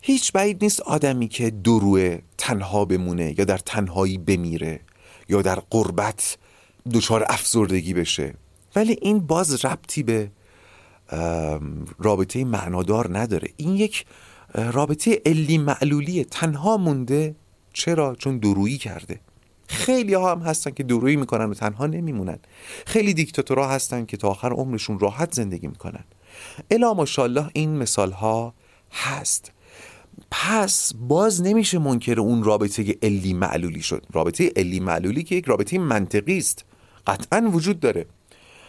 هیچ 0.00 0.32
بعید 0.32 0.62
نیست 0.62 0.80
آدمی 0.80 1.28
که 1.28 1.50
دروه 1.50 2.18
تنها 2.38 2.84
بمونه 2.84 3.34
یا 3.38 3.44
در 3.44 3.58
تنهایی 3.58 4.18
بمیره 4.18 4.80
یا 5.28 5.42
در 5.42 5.58
قربت 5.70 6.38
دچار 6.92 7.24
افزردگی 7.28 7.94
بشه. 7.94 8.34
ولی 8.76 8.98
این 9.02 9.18
باز 9.18 9.64
ربطی 9.64 10.02
به 10.02 10.30
رابطه 11.98 12.44
معنادار 12.44 13.18
نداره. 13.18 13.48
این 13.56 13.76
یک 13.76 14.04
رابطه 14.54 15.22
علی 15.26 15.58
معلولیه. 15.58 16.24
تنها 16.24 16.76
مونده. 16.76 17.34
چرا؟ 17.72 18.14
چون 18.14 18.38
درویی 18.38 18.78
کرده. 18.78 19.20
خیلی 19.68 20.14
ها 20.14 20.30
هم 20.32 20.40
هستن 20.40 20.70
که 20.70 20.82
درویی 20.82 21.16
می‌کنن 21.16 21.44
و 21.44 21.54
تنها 21.54 21.86
نمیمونن. 21.86 22.38
خیلی 22.86 23.14
دیکتاتورها 23.14 23.68
هستن 23.68 24.04
که 24.04 24.16
تا 24.16 24.28
آخر 24.28 24.52
عمرشون 24.52 24.98
راحت 24.98 25.34
زندگی 25.34 25.66
می‌کنن. 25.66 26.04
الا 26.70 26.94
ماشاءالله 26.94 27.50
این 27.52 27.76
مثال 27.76 28.10
ها 28.10 28.54
هست. 28.92 29.52
پس 30.30 30.92
باز 30.94 31.42
نمیشه 31.42 31.78
منکر 31.78 32.20
اون 32.20 32.42
رابطه 32.42 32.96
علی 33.02 33.34
معلولی 33.34 33.82
شد. 33.82 34.06
رابطه 34.12 34.52
علی 34.56 34.80
معلولی 34.80 35.22
که 35.22 35.34
یک 35.34 35.44
رابطه 35.44 35.78
منطقی 35.78 36.38
است. 36.38 36.64
قطعا 37.06 37.50
وجود 37.52 37.80
داره. 37.80 38.06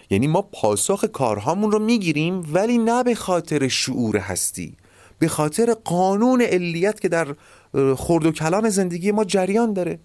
یعنی 0.10 0.28
ما 0.28 0.42
پاسخ 0.42 1.06
کارهامون 1.06 1.72
رو 1.72 1.80
می‌گیریم 1.80 2.54
ولی 2.54 2.78
نه 2.78 3.04
به 3.04 3.16
خاطر 3.16 3.68
شعور 3.68 4.18
هستی. 4.18 4.76
به 5.20 5.28
خاطر 5.28 5.74
قانون 5.74 6.42
علیت 6.42 7.00
که 7.00 7.10
در 7.10 7.36
خرد 7.98 8.26
و 8.26 8.32
کلان 8.32 8.70
زندگی 8.70 9.12
ما 9.12 9.24
جریان 9.24 9.74
داره. 9.74 10.00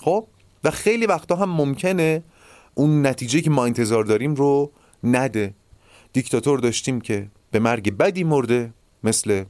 خب؟ 0.00 0.26
و 0.64 0.70
خیلی 0.70 1.06
وقتا 1.06 1.36
هم 1.36 1.50
ممکنه 1.50 2.22
اون 2.74 3.06
نتیجه 3.06 3.40
که 3.40 3.50
ما 3.50 3.64
انتظار 3.64 4.04
داریم 4.04 4.34
رو 4.34 4.72
نده. 5.04 5.54
دیکتاتور 6.16 6.58
داشتیم 6.58 7.00
که 7.00 7.28
به 7.50 7.58
مرگ 7.58 7.96
بدی 7.96 8.24
مرده 8.24 8.72
مثل 9.04 9.44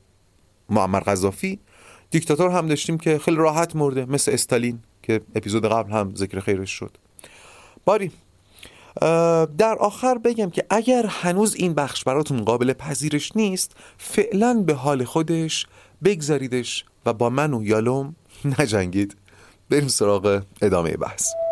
معمر 0.70 1.00
قذافی 1.00 1.58
دیکتاتور 2.10 2.50
هم 2.50 2.66
داشتیم 2.66 2.98
که 2.98 3.18
خیلی 3.18 3.36
راحت 3.36 3.76
مرده 3.76 4.04
مثل 4.04 4.32
استالین 4.32 4.78
که 5.02 5.20
اپیزود 5.34 5.66
قبل 5.66 5.92
هم 5.92 6.14
ذکر 6.14 6.40
خیرش 6.40 6.70
شد. 6.70 6.96
باری 7.84 8.12
در 9.58 9.76
آخر 9.80 10.18
بگم 10.18 10.50
که 10.50 10.64
اگر 10.70 11.06
هنوز 11.06 11.54
این 11.54 11.74
بخش 11.74 12.04
براتون 12.04 12.44
قابل 12.44 12.72
پذیرش 12.72 13.36
نیست 13.36 13.76
فعلا 13.98 14.54
به 14.66 14.74
حال 14.74 15.04
خودش 15.04 15.66
بگذاریدش 16.04 16.84
و 17.06 17.12
با 17.12 17.30
من 17.30 17.54
و 17.54 17.64
یالوم 17.64 18.16
نجنگید. 18.58 19.16
بریم 19.70 19.88
سراغ 19.88 20.42
ادامه 20.62 20.96
بحث. 20.96 21.45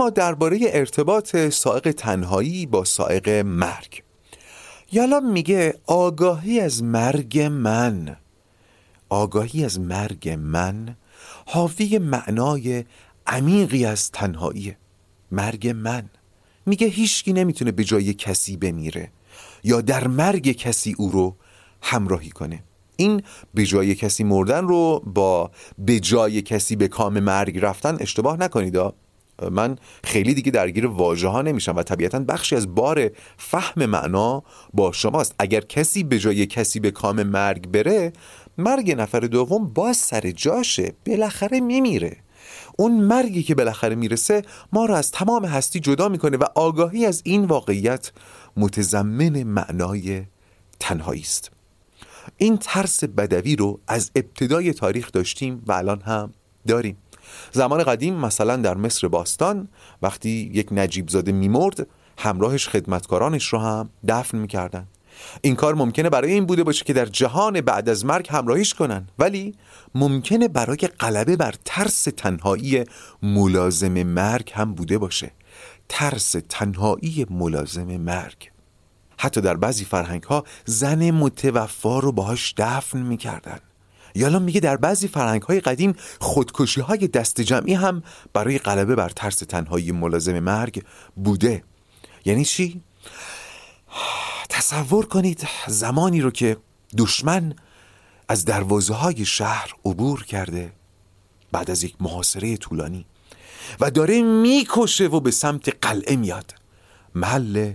اما 0.00 0.10
درباره 0.10 0.58
ارتباط 0.62 1.36
سائق 1.36 1.92
تنهایی 1.92 2.66
با 2.66 2.84
سائق 2.84 3.28
مرگ. 3.28 4.02
یالا 4.92 5.20
میگه 5.20 5.74
آگاهی 5.86 6.60
از 6.60 6.82
مرگ 6.82 7.40
من. 7.40 8.16
آگاهی 9.08 9.64
از 9.64 9.80
مرگ 9.80 10.28
من 10.28 10.96
حاوی 11.46 11.98
معنای 11.98 12.84
عمیقی 13.26 13.84
از 13.84 14.10
تنهایی. 14.10 14.76
مرگ 15.32 15.68
من. 15.68 16.10
میگه 16.66 16.86
هیچکی 16.86 17.32
نمی‌تونه 17.32 17.72
به 17.72 17.84
جای 17.84 18.14
کسی 18.14 18.56
بمیره 18.56 19.10
یا 19.64 19.80
در 19.80 20.06
مرگ 20.06 20.52
کسی 20.52 20.94
او 20.98 21.10
رو 21.10 21.36
همراهی 21.82 22.30
کنه. 22.30 22.62
این 22.96 23.22
به 23.54 23.66
جای 23.66 23.94
کسی 23.94 24.24
مردن 24.24 24.68
رو 24.68 25.02
با 25.06 25.50
به 25.78 26.00
جای 26.00 26.42
کسی 26.42 26.76
به 26.76 26.88
کام 26.88 27.20
مرگ 27.20 27.58
رفتن 27.58 27.96
اشتباه 28.00 28.36
نکنید 28.36 28.76
من 29.52 29.76
خیلی 30.04 30.34
دیگه 30.34 30.50
درگیر 30.50 30.86
واژه 30.86 31.28
ها 31.28 31.42
نمیشم 31.42 31.76
و 31.76 31.82
طبیعتا 31.82 32.18
بخشی 32.18 32.56
از 32.56 32.74
بار 32.74 33.10
فهم 33.36 33.86
معنا 33.86 34.42
با 34.74 34.92
شماست. 34.92 35.34
اگر 35.38 35.60
کسی 35.60 36.04
به 36.04 36.18
جای 36.18 36.46
کسی 36.46 36.80
به 36.80 36.90
کام 36.90 37.22
مرگ 37.22 37.68
بره 37.68 38.12
مرگ 38.58 38.90
نفر 38.92 39.20
دوم 39.20 39.66
باز 39.66 39.96
سر 39.96 40.30
جاشه 40.30 40.92
بالاخره 41.06 41.60
میمیره. 41.60 42.16
اون 42.78 42.92
مرگی 42.92 43.42
که 43.42 43.54
بالاخره 43.54 43.94
می‌رسه 43.94 44.42
ما 44.72 44.84
رو 44.84 44.94
از 44.94 45.10
تمام 45.10 45.44
هستی 45.44 45.80
جدا 45.80 46.08
می‌کنه 46.08 46.36
و 46.36 46.44
آگاهی 46.54 47.06
از 47.06 47.22
این 47.24 47.44
واقعیت 47.44 48.12
متضمن 48.56 49.42
معنای 49.42 50.22
تنهایی 50.80 51.20
است. 51.22 51.50
این 52.36 52.56
ترس 52.56 53.04
بدوی 53.04 53.56
رو 53.56 53.80
از 53.88 54.10
ابتدای 54.14 54.72
تاریخ 54.72 55.12
داشتیم 55.12 55.62
و 55.66 55.72
الان 55.72 56.00
هم 56.00 56.32
داریم. 56.66 56.96
زمان 57.52 57.82
قدیم 57.82 58.14
مثلا 58.14 58.56
در 58.56 58.74
مصر 58.74 59.08
باستان 59.08 59.68
وقتی 60.02 60.50
یک 60.54 60.68
نجیب 60.72 61.08
زاده 61.08 61.32
میمرد 61.32 61.86
همراهش 62.18 62.68
خدمتکارانش 62.68 63.48
رو 63.48 63.58
هم 63.58 63.90
دفن 64.08 64.38
می‌کردن. 64.38 64.86
این 65.40 65.54
کار 65.54 65.74
ممکنه 65.74 66.10
برای 66.10 66.32
این 66.32 66.46
بوده 66.46 66.64
باشه 66.64 66.84
که 66.84 66.92
در 66.92 67.06
جهان 67.06 67.60
بعد 67.60 67.88
از 67.88 68.04
مرگ 68.04 68.26
همراهیش 68.30 68.74
کنن. 68.74 69.08
ولی 69.18 69.54
ممکنه 69.94 70.48
برای 70.48 70.76
غلبه 70.76 71.36
بر 71.36 71.54
ترس 71.64 72.02
تنهایی 72.02 72.84
ملازم 73.22 74.02
مرگ 74.02 74.52
هم 74.54 74.74
بوده 74.74 74.98
باشه. 74.98 75.30
ترس 75.88 76.36
تنهایی 76.48 77.26
ملازم 77.30 77.96
مرگ. 77.96 78.50
حتی 79.18 79.40
در 79.40 79.56
بعضی 79.56 79.84
فرهنگ 79.84 80.22
ها 80.22 80.44
زن 80.64 81.10
متوفا 81.10 81.98
رو 81.98 82.12
باهاش 82.12 82.54
دفن 82.56 83.02
می‌کردن. 83.02 83.58
یالا 84.14 84.38
میگه 84.38 84.60
در 84.60 84.76
بعضی 84.76 85.08
فرهنگ 85.08 85.42
های 85.42 85.60
قدیم 85.60 85.94
خودکشی 86.20 86.80
های 86.80 87.08
دست 87.08 87.40
جمعی 87.40 87.74
هم 87.74 88.02
برای 88.32 88.58
غلبه 88.58 88.94
بر 88.94 89.08
ترس 89.08 89.36
تنهایی 89.36 89.92
ملازم 89.92 90.38
مرگ 90.38 90.82
بوده. 91.16 91.64
یعنی 92.24 92.44
چی؟ 92.44 92.80
تصور 94.48 95.06
کنید 95.06 95.48
زمانی 95.66 96.20
رو 96.20 96.30
که 96.30 96.56
دشمن 96.98 97.54
از 98.28 98.44
دروازه 98.44 98.94
های 98.94 99.24
شهر 99.24 99.74
عبور 99.84 100.24
کرده 100.24 100.72
بعد 101.52 101.70
از 101.70 101.84
یک 101.84 101.94
محاصره 102.00 102.56
طولانی 102.56 103.06
و 103.80 103.90
داره 103.90 104.22
می‌کشه 104.22 105.06
و 105.06 105.20
به 105.20 105.30
سمت 105.30 105.86
قلعه 105.86 106.16
میاد. 106.16 106.54
محل 107.14 107.72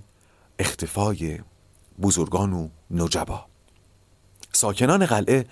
اختفای 0.59 1.39
بزرگان 2.01 2.53
و 2.53 2.69
نجبا 2.91 3.45
ساکنان 4.51 5.05
قلعه 5.05 5.45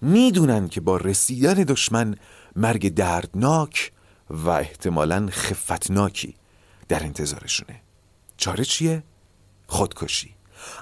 می‌دونن 0.00 0.68
که 0.68 0.80
با 0.80 0.96
رسیدن 0.96 1.54
دشمن 1.54 2.16
مرگ 2.56 2.94
دردناک 2.94 3.92
و 4.30 4.48
احتمالا 4.48 5.28
خفتناکی 5.30 6.34
در 6.88 7.02
انتظارشونه. 7.02 7.80
چاره 8.36 8.64
چیه؟ 8.64 9.02
خودکشی. 9.66 10.34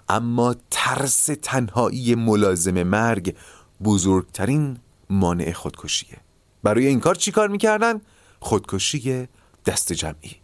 اما 0.08 0.54
ترس 0.70 1.30
تنهایی 1.42 2.14
ملازم 2.14 2.82
مرگ 2.82 3.36
بزرگترین 3.84 4.78
مانع 5.10 5.52
خودکشیه. 5.52 6.18
برای 6.62 6.86
این 6.86 7.00
کار 7.00 7.14
چی 7.14 7.32
کار 7.32 7.48
می‌کردن؟ 7.48 8.00
خودکشی 8.40 9.28
دست 9.66 9.92
جمعی. 9.92 10.36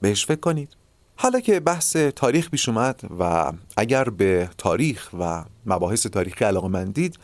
بهش 0.00 0.26
فکر 0.26 0.40
کنید. 0.40 0.76
حالا 1.16 1.40
که 1.40 1.60
بحث 1.60 1.96
تاریخ 1.96 2.50
پیش 2.50 2.68
اومد 2.68 3.00
و 3.18 3.52
اگر 3.76 4.04
به 4.04 4.50
تاریخ 4.58 5.10
و 5.18 5.44
مباحث 5.66 6.06
تاریخی 6.06 6.44
علاقه 6.44 6.68
مندید 6.68 7.18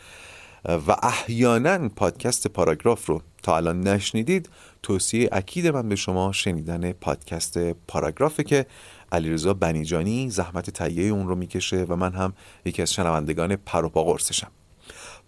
و 0.64 0.96
احیانا 1.02 1.88
پادکست 1.88 2.48
پاراگراف 2.48 3.06
رو 3.06 3.22
تا 3.42 3.56
الان 3.56 3.80
نشنیدید. 3.80 4.48
توصیه 4.82 5.28
اکید 5.32 5.66
من 5.66 5.88
به 5.88 5.96
شما 5.96 6.32
شنیدن 6.32 6.92
پادکست 6.92 7.58
پاراگرافه 7.58 8.42
که 8.42 8.66
علیرضا 9.12 9.54
بنیجانی 9.54 10.30
زحمت 10.30 10.70
تهیه 10.70 11.12
اون 11.12 11.28
رو 11.28 11.34
می‌کشه 11.34 11.86
و 11.88 11.96
من 11.96 12.12
هم 12.12 12.32
یکی 12.64 12.82
از 12.82 12.92
شنوندگان 12.92 13.56
پروپا 13.56 14.04
قرصشم. 14.04 14.50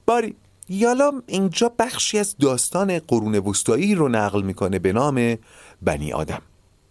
باری 0.06 0.34
یالا 0.68 1.12
اینجا 1.26 1.72
بخشی 1.78 2.18
از 2.18 2.36
داستان 2.36 2.98
قرون 2.98 3.34
وسطایی 3.34 3.94
رو 3.94 4.08
نقل 4.08 4.42
می‌کنه 4.42 4.78
به 4.78 4.92
نام 4.92 5.36
بنی 5.82 6.12
آدم. 6.12 6.42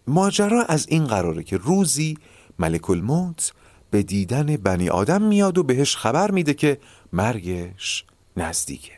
ماجرا 0.06 0.62
از 0.62 0.86
این 0.88 1.04
قراره 1.04 1.42
که 1.42 1.56
روزی 1.56 2.18
ملک 2.58 2.90
الموت 2.90 3.52
به 3.90 4.02
دیدن 4.02 4.56
بنی 4.56 4.88
آدم 4.88 5.22
میاد 5.22 5.58
و 5.58 5.62
بهش 5.62 5.96
خبر 5.96 6.30
میده 6.30 6.54
که 6.54 6.78
مرگش 7.12 8.04
نزدیکه. 8.36 8.92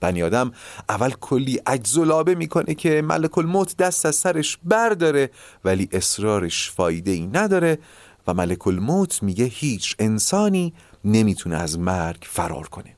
بنی 0.00 0.22
آدم 0.22 0.52
اول 0.88 1.10
کلی 1.10 1.60
عجز 1.66 1.98
و 1.98 2.34
می‌کنه 2.34 2.74
که 2.74 3.02
ملک 3.02 3.38
الموت 3.38 3.76
دست 3.76 4.06
از 4.06 4.14
سرش 4.14 4.58
برداره 4.64 5.30
ولی 5.64 5.88
اصرارش 5.92 6.70
فایده 6.70 7.10
ای 7.10 7.26
نداره 7.26 7.78
و 8.26 8.34
ملک 8.34 8.66
الموت 8.66 9.22
میگه 9.22 9.44
هیچ 9.44 9.96
انسانی 9.98 10.74
نمی‌تونه 11.04 11.56
از 11.56 11.78
مرگ 11.78 12.26
فرار 12.30 12.68
کنه. 12.68 12.96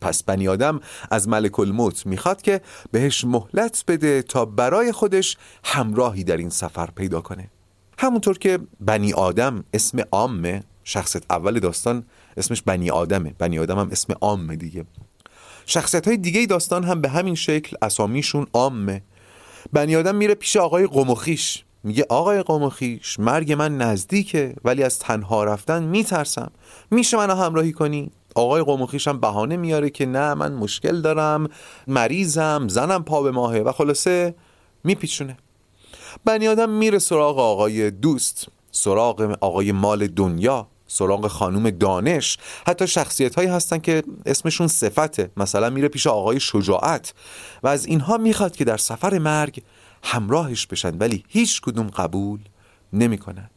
پس 0.00 0.22
بنی 0.22 0.48
آدم 0.48 0.80
از 1.10 1.28
ملک 1.28 1.60
الموت 1.60 2.06
می‌خواد 2.06 2.42
که 2.42 2.60
بهش 2.90 3.24
مهلت 3.24 3.84
بده 3.88 4.22
تا 4.22 4.44
برای 4.44 4.92
خودش 4.92 5.36
همراهی 5.64 6.24
در 6.24 6.36
این 6.36 6.50
سفر 6.50 6.90
پیدا 6.90 7.20
کنه. 7.20 7.50
همونطور 7.98 8.38
که 8.38 8.58
بنی 8.80 9.12
آدم 9.12 9.64
اسم 9.74 9.98
عامه 10.12 10.62
شخصیت 10.88 11.22
اول 11.30 11.58
داستان 11.58 12.04
اسمش 12.36 12.62
بنی 12.62 12.90
آدمه. 12.90 13.34
بنی 13.38 13.58
آدم 13.58 13.78
هم 13.78 13.88
اسم 13.92 14.14
عامه 14.20 14.56
دیگه. 14.56 14.84
شخصیت 15.66 16.08
های 16.08 16.16
دیگه 16.16 16.46
داستان 16.46 16.84
هم 16.84 17.00
به 17.00 17.08
همین 17.08 17.34
شکل 17.34 17.76
اسامیشون 17.82 18.46
عامه. 18.52 19.02
بنی 19.72 19.96
آدم 19.96 20.14
میره 20.14 20.34
پیش 20.34 20.56
آقای 20.56 20.86
قمخیش. 20.86 21.64
میگه 21.84 22.06
آقای 22.08 22.42
قمخیش 22.42 23.20
مرگ 23.20 23.52
من 23.52 23.76
نزدیکه 23.76 24.54
ولی 24.64 24.82
از 24.82 24.98
تنها 24.98 25.44
رفتن 25.44 25.82
میترسم. 25.82 26.50
میشه 26.90 27.16
منو 27.16 27.34
همراهی 27.34 27.72
کنی؟ 27.72 28.10
آقای 28.34 28.62
قمخیش 28.62 29.08
هم 29.08 29.20
بهانه 29.20 29.56
میاره 29.56 29.90
که 29.90 30.06
نه 30.06 30.34
من 30.34 30.52
مشکل 30.52 31.00
دارم 31.00 31.48
مریضم 31.86 32.68
زنم 32.68 33.04
پا 33.04 33.22
به 33.22 33.30
ماهه 33.30 33.60
و 33.60 33.72
خلاصه 33.72 34.34
میپیچونه. 34.84 35.36
بنی 36.24 36.48
آدم 36.48 36.70
میره 36.70 36.98
سراغ 36.98 37.38
آقای 37.38 37.90
دوست 37.90 38.48
سراغ 38.70 39.36
آقای 39.40 39.72
مال 39.72 40.06
دنیا. 40.06 40.68
سراغ 40.88 41.26
خانوم 41.26 41.70
دانش. 41.70 42.38
حتی 42.66 42.86
شخصیت 42.86 43.34
هایی 43.34 43.48
هستن 43.48 43.78
که 43.78 44.02
اسمشون 44.26 44.68
صفته. 44.68 45.30
مثلا 45.36 45.70
میره 45.70 45.88
پیش 45.88 46.06
آقای 46.06 46.40
شجاعت 46.40 47.14
و 47.62 47.68
از 47.68 47.86
اینها 47.86 48.16
می‌خواد 48.16 48.56
که 48.56 48.64
در 48.64 48.76
سفر 48.76 49.18
مرگ 49.18 49.62
همراهش 50.02 50.66
بشن. 50.66 50.98
ولی 50.98 51.24
هیچ 51.28 51.60
کدوم 51.60 51.86
قبول 51.86 52.40
نمی‌کنن. 52.92 53.50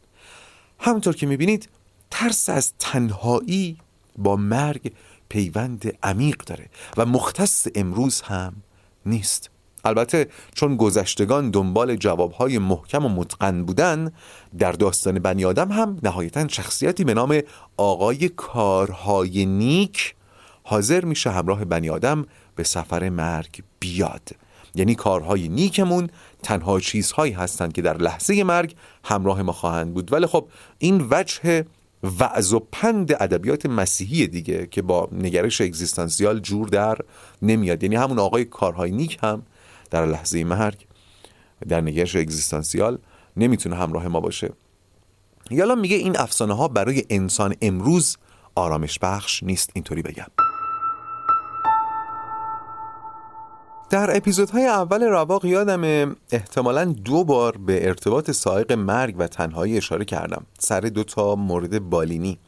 همونطور 0.80 1.16
که 1.16 1.26
می‌بینید 1.26 1.70
ترس 2.12 2.50
از 2.50 2.74
تنهایی 2.80 3.78
با 4.18 4.36
مرگ 4.36 4.92
پیوند 5.30 5.98
عمیق 6.04 6.38
داره 6.38 6.66
و 6.98 7.06
مختص 7.06 7.68
امروز 7.76 8.22
هم 8.22 8.56
نیست. 9.06 9.50
البته 9.86 10.28
چون 10.56 10.78
گذشتگان 10.78 11.50
دنبال 11.50 11.96
جوابهای 11.96 12.58
محکم 12.58 13.06
و 13.06 13.10
متقن 13.10 13.64
بودن 13.64 14.12
در 14.58 14.72
داستان 14.72 15.20
بنی 15.20 15.46
آدم 15.46 15.72
هم 15.72 16.00
نهایتا 16.04 16.48
شخصیتی 16.48 17.04
به 17.04 17.14
نام 17.14 17.42
آقای 17.78 18.30
کارهای 18.30 19.46
نیک 19.46 20.16
حاضر 20.64 21.06
میشه 21.06 21.30
همراه 21.30 21.66
بنی 21.66 21.90
آدم 21.90 22.26
به 22.56 22.64
سفر 22.64 23.10
مرگ 23.10 23.64
بیاد. 23.80 24.30
یعنی 24.76 24.96
کارهای 24.96 25.50
نیکمون 25.50 26.10
تنها 26.44 26.80
چیزهایی 26.80 27.34
هستند 27.34 27.74
که 27.74 27.82
در 27.82 27.98
لحظه 27.98 28.44
مرگ 28.44 28.76
همراه 29.04 29.42
ما 29.42 29.52
خواهند 29.52 29.94
بود. 29.94 30.14
ولی 30.14 30.26
خب 30.26 30.48
این 30.78 31.08
وجه 31.12 31.66
وعظ 32.20 32.54
و 32.54 32.60
پند 32.72 33.12
ادبیات 33.12 33.66
مسیحی 33.66 34.28
دیگه 34.28 34.68
که 34.68 34.82
با 34.82 35.10
نگرش 35.12 35.62
اگزیستانسیال 35.62 36.40
جور 36.40 36.68
در 36.68 36.98
نمیاد. 37.42 37.84
یعنی 37.84 37.96
همون 37.96 38.20
آقای 38.20 38.46
کارهای 38.46 38.92
نیک 38.92 39.18
هم 39.24 39.44
در 39.90 40.06
لحظه 40.06 40.44
مرگ 40.44 40.88
در 41.68 41.82
نگرش 41.82 42.16
اگزیستانسیال 42.16 42.98
نمی‌تونه 43.38 43.76
همراه 43.76 44.08
ما 44.08 44.20
باشه. 44.20 44.54
یالا 45.52 45.76
میگه 45.76 45.96
این 45.96 46.20
افسانه 46.20 46.54
ها 46.54 46.68
برای 46.68 47.04
انسان 47.10 47.56
امروز 47.62 48.18
آرامش 48.56 49.00
بخش 49.00 49.44
نیست 49.44 49.70
اینطوری 49.74 50.02
بگم. 50.02 50.28
در 53.90 54.18
اپیزودهای 54.18 54.66
اول 54.66 55.04
رواق 55.04 55.46
یادم 55.46 56.16
احتمالا 56.32 56.86
دو 56.86 57.24
بار 57.24 57.58
به 57.58 57.88
ارتباط 57.88 58.32
سایق 58.32 58.72
مرگ 58.72 59.16
و 59.18 59.28
تنهایی 59.28 59.78
اشاره 59.78 60.06
کردم. 60.06 60.46
سر 60.60 60.80
دو 60.80 61.04
تا 61.04 61.36
مورد 61.36 61.90
بالینی. 61.90 62.40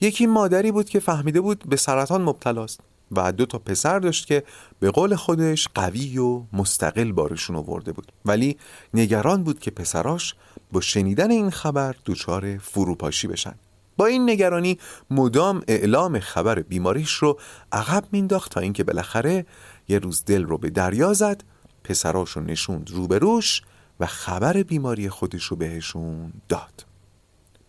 یکی 0.00 0.26
مادری 0.26 0.72
بود 0.72 0.88
که 0.88 1.00
فهمیده 1.00 1.40
بود 1.40 1.64
به 1.68 1.76
سرطان 1.76 2.22
مبتلاست. 2.22 2.80
و 3.12 3.32
دو 3.32 3.46
تا 3.46 3.58
پسر 3.58 3.98
داشت 3.98 4.26
که 4.26 4.44
به 4.80 4.90
قول 4.90 5.14
خودش 5.14 5.68
قوی 5.74 6.18
و 6.18 6.42
مستقل 6.52 7.12
بارشون 7.12 7.56
آورده 7.56 7.92
بود. 7.92 8.12
ولی 8.24 8.56
نگران 8.94 9.44
بود 9.44 9.60
که 9.60 9.70
پسراش 9.70 10.34
با 10.72 10.80
شنیدن 10.80 11.30
این 11.30 11.50
خبر 11.50 11.94
دچار 12.06 12.58
فروپاشی 12.58 13.26
بشن. 13.26 13.54
با 13.96 14.06
این 14.06 14.30
نگرانی 14.30 14.78
مدام 15.10 15.62
اعلام 15.68 16.20
خبر 16.20 16.62
بیماریش 16.62 17.12
رو 17.12 17.38
عقب 17.72 18.04
مینداخت 18.12 18.52
تا 18.52 18.60
اینکه 18.60 18.84
بالاخره 18.84 19.46
یه 19.88 19.98
روز 19.98 20.24
دل 20.24 20.44
رو 20.44 20.58
به 20.58 20.70
دریا 20.70 21.12
زد 21.12 21.44
پسراشو 21.84 22.40
نشوند 22.40 22.90
روبروش 22.90 23.62
و 24.00 24.06
خبر 24.06 24.62
بیماری 24.62 25.08
خودش 25.08 25.44
رو 25.44 25.56
بهشون 25.56 26.32
داد. 26.48 26.86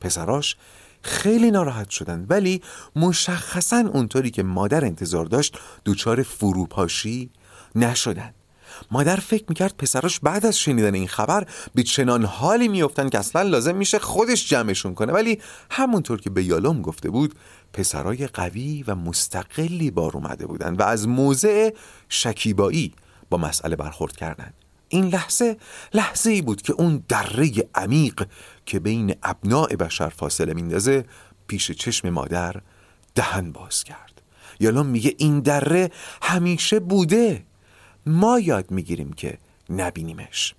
پسراش 0.02 0.56
خیلی 1.02 1.52
ناراحت 1.52 1.90
شدن. 1.90 2.26
ولی 2.30 2.62
مشخصا 2.96 3.84
اونطوری 3.94 4.32
که 4.32 4.44
مادر 4.44 4.86
انتظار 4.86 5.26
داشت 5.26 5.58
دوچار 5.86 6.24
فروپاشی 6.24 7.30
نشدن. 7.76 8.34
مادر 8.92 9.16
فکر 9.16 9.46
می‌کرد 9.50 9.78
پسراش 9.78 10.20
بعد 10.20 10.46
از 10.46 10.60
شنیدن 10.60 10.94
این 10.94 11.08
خبر 11.08 11.48
به 11.76 11.84
چنان 11.84 12.26
حالی 12.26 12.68
میفتن 12.68 13.10
که 13.10 13.20
اصلا 13.20 13.42
لازم 13.42 13.76
میشه 13.76 14.00
خودش 14.00 14.50
جمعشون 14.50 14.94
کنه. 14.94 15.14
ولی 15.14 15.42
همونطور 15.72 16.22
که 16.22 16.30
به 16.30 16.44
یالوم 16.44 16.82
گفته 16.82 17.10
بود 17.10 17.36
پسرای 17.74 18.28
قوی 18.28 18.84
و 18.88 18.96
مستقلی 18.96 19.92
بار 19.92 20.12
اومده 20.14 20.48
بودن 20.48 20.76
و 20.76 20.84
از 20.84 21.08
موضع 21.08 21.70
شکیبایی 22.10 22.94
با 23.30 23.38
مسئله 23.38 23.76
برخورد 23.76 24.16
کردند. 24.16 24.54
این 24.89 25.06
لحظه 25.06 25.58
لحظه 25.93 26.30
ای 26.30 26.41
بود 26.41 26.62
که 26.62 26.73
اون 26.73 27.04
دره 27.08 27.52
عمیق 27.76 28.28
که 28.65 28.80
بین 28.80 29.15
ابناع 29.23 29.76
بشر 29.76 30.10
فاصله 30.10 30.54
میندازه 30.54 31.06
پیش 31.47 31.71
چشم 31.71 32.10
مادر 32.10 32.56
دهن 33.15 33.52
باز 33.52 33.84
کرد. 33.84 34.21
یالوم 34.60 34.86
میگه 34.86 35.15
این 35.17 35.39
دره 35.39 35.91
همیشه 36.21 36.80
بوده. 36.80 37.43
ما 38.06 38.39
یاد 38.39 38.71
می‌گیریم 38.71 39.13
که 39.13 39.38
نبینیمش. 39.69 40.56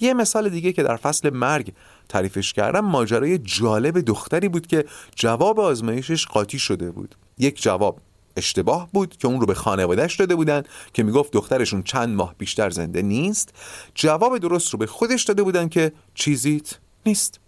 یه 0.00 0.14
مثال 0.14 0.48
دیگه 0.48 0.72
که 0.72 0.82
در 0.82 0.96
فصل 0.96 1.30
مرگ 1.30 1.72
تعریفش 2.08 2.52
کردم 2.52 2.80
ماجرای 2.80 3.38
جالب 3.38 4.00
دختری 4.00 4.48
بود 4.48 4.66
که 4.66 4.84
جواب 5.14 5.60
آزمایشش 5.60 6.26
قاطی 6.26 6.58
شده 6.58 6.90
بود. 6.90 7.14
یک 7.38 7.62
جواب. 7.62 8.00
اشتباه 8.36 8.88
بود 8.92 9.16
که 9.16 9.28
اون 9.28 9.40
رو 9.40 9.46
به 9.46 9.54
خانوادهش 9.54 10.16
داده 10.16 10.34
بودن 10.34 10.62
که 10.94 11.02
می‌گفت 11.02 11.32
دخترشون 11.32 11.82
چند 11.82 12.16
ماه 12.16 12.34
بیشتر 12.38 12.70
زنده 12.70 13.02
نیست. 13.02 13.54
جواب 13.94 14.38
درست 14.38 14.70
رو 14.70 14.78
به 14.78 14.86
خودش 14.86 15.24
داده 15.24 15.42
بودن 15.42 15.68
که 15.68 15.92
چیزیت 16.14 16.78
نیست. 17.06 17.40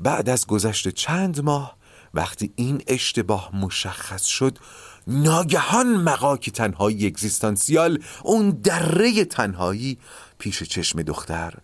بعد 0.00 0.28
از 0.28 0.46
گذشت 0.46 0.88
چند 0.88 1.40
ماه 1.40 1.78
وقتی 2.14 2.52
این 2.56 2.82
اشتباه 2.86 3.50
مشخص 3.56 4.24
شد 4.24 4.58
ناگهان 5.06 5.96
مقاک 5.96 6.50
تنهایی 6.50 7.06
اگزیستانسیال 7.06 8.02
اون 8.22 8.50
دره 8.50 9.24
تنهایی 9.24 9.98
پیش 10.38 10.62
چشم 10.62 11.02
دختر 11.02 11.54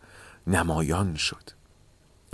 نمایان 0.47 1.15
شد. 1.15 1.51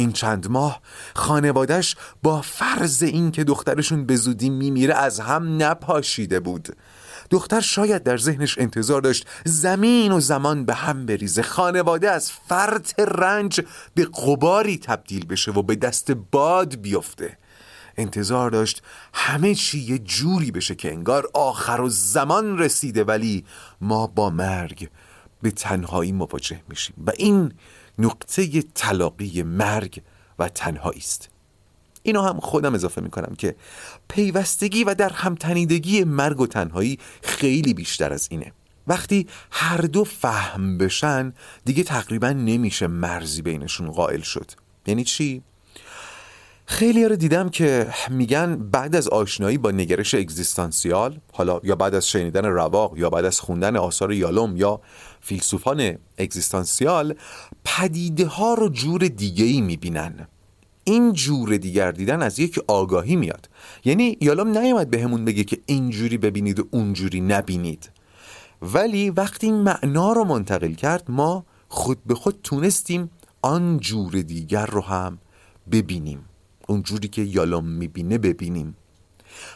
این 0.01 0.13
چند 0.13 0.51
ماه 0.51 0.81
خانوادش 1.15 1.97
با 2.23 2.41
فرض 2.41 3.03
اینکه 3.03 3.45
دخترشون 3.45 4.07
به 4.07 4.17
زودی 4.17 4.51
میمیره 4.51 4.95
از 4.95 5.21
هم 5.21 5.63
نپاشیده 5.63 6.41
بود. 6.41 6.77
دختر 7.31 7.61
شاید 7.61 8.03
در 8.03 8.17
ذهنش 8.17 8.59
انتظار 8.59 9.01
داشت 9.01 9.27
زمین 9.45 10.13
و 10.13 10.21
زمان 10.21 10.65
به 10.65 10.75
هم 10.75 11.07
بریزه. 11.07 11.43
خانواده 11.43 12.11
از 12.11 12.33
فرط 12.49 13.01
رنج 13.01 13.61
به 13.95 14.05
قباری 14.05 14.79
تبدیل 14.79 15.27
بشه 15.27 15.53
و 15.53 15.63
به 15.63 15.77
دست 15.77 16.11
باد 16.11 16.81
بیفته. 16.81 17.39
انتظار 17.97 18.51
داشت 18.51 18.83
همه 19.15 19.55
چی 19.55 19.79
یه 19.79 19.99
جوری 19.99 20.51
بشه 20.51 20.75
که 20.75 20.93
انگار 20.93 21.31
آخر 21.35 21.81
و 21.81 21.89
زمان 21.89 22.59
رسیده 22.59 23.05
ولی 23.05 23.45
ما 23.81 24.07
با 24.07 24.31
مرگ 24.31 24.89
به 25.43 25.51
تنهایی 25.51 26.13
مواجه 26.13 26.61
میشیم. 26.69 26.95
و 27.07 27.13
این 27.17 27.53
نقطه 28.01 28.63
تلاقی 28.63 29.43
مرگ 29.43 30.03
و 30.39 30.49
تنهایی 30.49 30.99
است. 30.99 31.29
اینو 32.03 32.23
هم 32.23 32.41
خودم 32.41 32.75
اضافه 32.75 33.01
می‌کنم 33.01 33.35
که 33.35 33.57
پیوستگی 34.09 34.85
و 34.85 34.95
در 34.95 35.13
همتنیدگی 35.13 36.05
مرگ 36.05 36.41
و 36.41 36.47
تنهایی 36.47 36.99
خیلی 37.23 37.75
بیشتر 37.75 38.13
از 38.13 38.29
اینه. 38.31 38.53
وقتی 38.87 39.27
هر 39.51 39.81
دو 39.81 40.05
فهم 40.05 40.79
بشن 40.79 41.33
دیگه 41.65 41.83
تقریبا 41.83 42.29
نمیشه 42.29 42.87
مرزی 42.87 43.43
بینشون 43.43 43.91
قائل 43.91 44.21
شد. 44.21 44.51
یعنی 44.87 45.05
چی؟ 45.05 45.43
خیلی 46.71 47.09
رو 47.09 47.17
دیدم 47.17 47.49
که 47.49 47.87
میگن 48.11 48.57
بعد 48.57 48.97
از 48.97 49.09
آشنایی 49.09 49.59
با 49.59 49.71
نگرش 49.71 50.15
اگزیستانسیال 50.15 51.19
حالا 51.33 51.61
یا 51.65 51.77
بعد 51.77 51.95
از 51.95 52.09
شنیدن 52.09 52.45
رواق 52.45 52.99
یا 52.99 53.11
بعد 53.11 53.25
از 53.25 53.41
خوندن 53.41 53.77
آثار 53.77 54.13
یالوم 54.13 54.57
یا 54.57 54.81
فیلسوفان 55.21 55.99
اگزیستانسیال 56.19 57.15
پدیده 57.65 58.27
ها 58.27 58.55
رو 58.55 58.69
جور 58.69 59.01
دیگه 59.01 59.45
ای 59.45 59.61
می‌بینن. 59.61 60.29
این 60.85 61.13
جور 61.13 61.57
دیگر 61.57 61.93
دیدن 61.93 62.23
از 62.23 62.39
یک 62.39 62.61
آگاهی 62.69 63.17
میاد. 63.17 63.49
یعنی 63.85 64.17
یالوم 64.21 64.59
نیامد 64.59 64.91
بهمون 64.91 65.25
بگه 65.25 65.45
که 65.45 65.59
اینجوری 65.67 66.19
ببینید 66.19 66.61
و 66.61 66.69
اونجوری 66.71 67.21
نبینید. 67.21 67.91
ولی 68.63 69.11
وقتی 69.11 69.47
این 69.47 69.63
معنا 69.63 70.13
رو 70.13 70.25
منتقل 70.25 70.73
کرد 70.73 71.05
ما 71.09 71.45
خود 71.69 71.99
به 72.07 72.15
خود 72.15 72.39
تونستیم 72.43 73.11
آن 73.43 73.79
جور 73.79 74.13
دیگر 74.13 74.67
رو 74.67 74.81
هم 74.81 75.19
ببینیم. 75.71 76.30
اونجوری 76.71 77.09
که 77.09 77.23
یالوم 77.23 77.67
می‌بینه 77.67 78.19
ببینیم. 78.19 78.77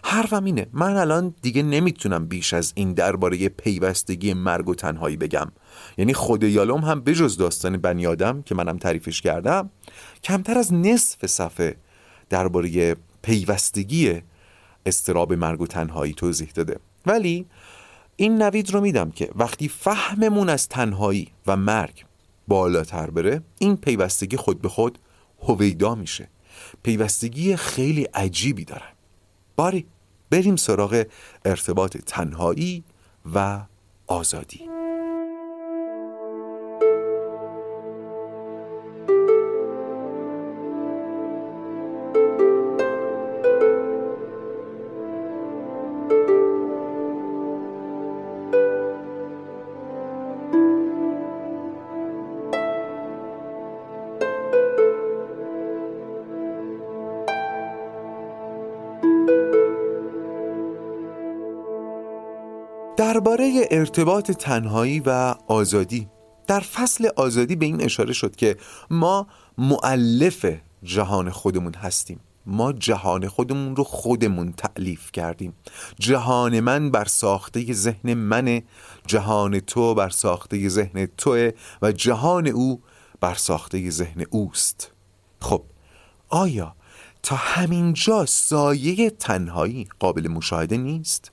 حرفم 0.04 0.44
اینه 0.44 0.66
من 0.72 0.96
الان 0.96 1.34
دیگه 1.42 1.62
نمی‌تونم 1.62 2.26
بیش 2.26 2.54
از 2.54 2.72
این 2.76 2.92
درباره 2.92 3.48
پیوستگی 3.48 4.34
مرگ 4.34 4.68
و 4.68 4.74
تنهایی 4.74 5.16
بگم. 5.16 5.52
یعنی 5.98 6.14
خود 6.14 6.42
یالوم 6.42 6.80
هم 6.80 7.00
بجز 7.00 7.36
داستان 7.36 7.76
بنی 7.76 8.06
آدم 8.06 8.42
که 8.42 8.54
منم 8.54 8.76
تعریفش 8.76 9.20
کردم 9.20 9.70
کمتر 10.24 10.58
از 10.58 10.72
نصف 10.72 11.26
صفحه 11.26 11.76
درباره 12.30 12.96
پیوستگی 13.22 14.22
استراب 14.86 15.32
مرگ 15.32 15.60
و 15.60 15.66
تنهایی 15.66 16.14
توضیح 16.14 16.50
داده. 16.54 16.78
ولی 17.06 17.46
این 18.16 18.42
نوید 18.42 18.70
رو 18.70 18.80
میدم 18.80 19.10
که 19.10 19.30
وقتی 19.34 19.68
فهممون 19.68 20.48
از 20.48 20.68
تنهایی 20.68 21.28
و 21.46 21.56
مرگ 21.56 22.04
بالاتر 22.48 23.10
بره 23.10 23.42
این 23.58 23.76
پیوستگی 23.76 24.36
خود 24.36 24.62
به 24.62 24.68
خود 24.68 24.98
هویدا 25.42 25.94
میشه. 25.94 26.28
پیوستگی 26.82 27.56
خیلی 27.56 28.04
عجیبی 28.04 28.64
دارن 28.64 28.92
باری 29.56 29.86
بریم 30.30 30.56
سراغ 30.56 31.04
ارتباط 31.44 31.96
تنهایی 31.96 32.84
و 33.34 33.60
آزادی. 34.06 34.83
درباره 63.24 63.68
ارتباط 63.70 64.30
تنهایی 64.30 65.00
و 65.00 65.34
آزادی. 65.48 66.08
در 66.46 66.60
فصل 66.60 67.08
آزادی 67.16 67.56
به 67.56 67.66
این 67.66 67.82
اشاره 67.82 68.12
شد 68.12 68.36
که 68.36 68.56
ما 68.90 69.26
معلف 69.58 70.46
جهان 70.82 71.30
خودمون 71.30 71.74
هستیم. 71.74 72.20
ما 72.46 72.72
جهان 72.72 73.28
خودمون 73.28 73.76
رو 73.76 73.84
خودمون 73.84 74.52
تعلیف 74.52 75.12
کردیم. 75.12 75.54
جهان 75.98 76.60
من 76.60 76.90
بر 76.90 77.04
ساخته 77.04 77.72
ذهن 77.72 78.14
منه 78.14 78.62
جهان 79.06 79.60
تو 79.60 79.94
بر 79.94 80.10
ساخته 80.10 80.68
ذهن 80.68 81.06
توه 81.06 81.50
و 81.82 81.92
جهان 81.92 82.46
او 82.46 82.82
بر 83.20 83.34
ساخته 83.34 83.90
ذهن 83.90 84.24
اوست. 84.30 84.92
خب 85.40 85.62
آیا 86.28 86.76
تا 87.22 87.36
همینجا 87.36 88.26
سایه 88.26 89.10
تنهایی 89.10 89.88
قابل 89.98 90.28
مشاهده 90.28 90.76
نیست؟ 90.76 91.30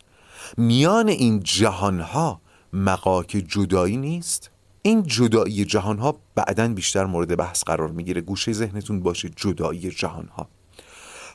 میان 0.57 1.07
این 1.07 1.39
جهانها 1.43 2.41
مقاک 2.73 3.43
جدایی 3.47 3.97
نیست؟ 3.97 4.51
این 4.81 5.03
جدایی 5.03 5.65
جهانها 5.65 6.17
بعدا 6.35 6.67
بیشتر 6.67 7.05
مورد 7.05 7.37
بحث 7.37 7.63
قرار 7.63 7.91
می‌گیره. 7.91 8.21
گوشه 8.21 8.53
ذهنتون 8.53 8.99
باشه 8.99 9.29
جدایی 9.35 9.91
جهانها. 9.91 10.47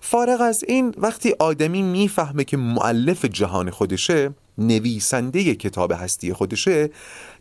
فارغ 0.00 0.40
از 0.40 0.64
این 0.68 0.94
وقتی 0.98 1.34
آدمی 1.38 1.82
می‌فهمه 1.82 2.44
که 2.44 2.56
معلف 2.56 3.24
جهان 3.24 3.70
خودشه 3.70 4.34
نویسنده 4.58 5.54
کتاب 5.54 5.92
هستی 5.92 6.32
خودشه 6.32 6.90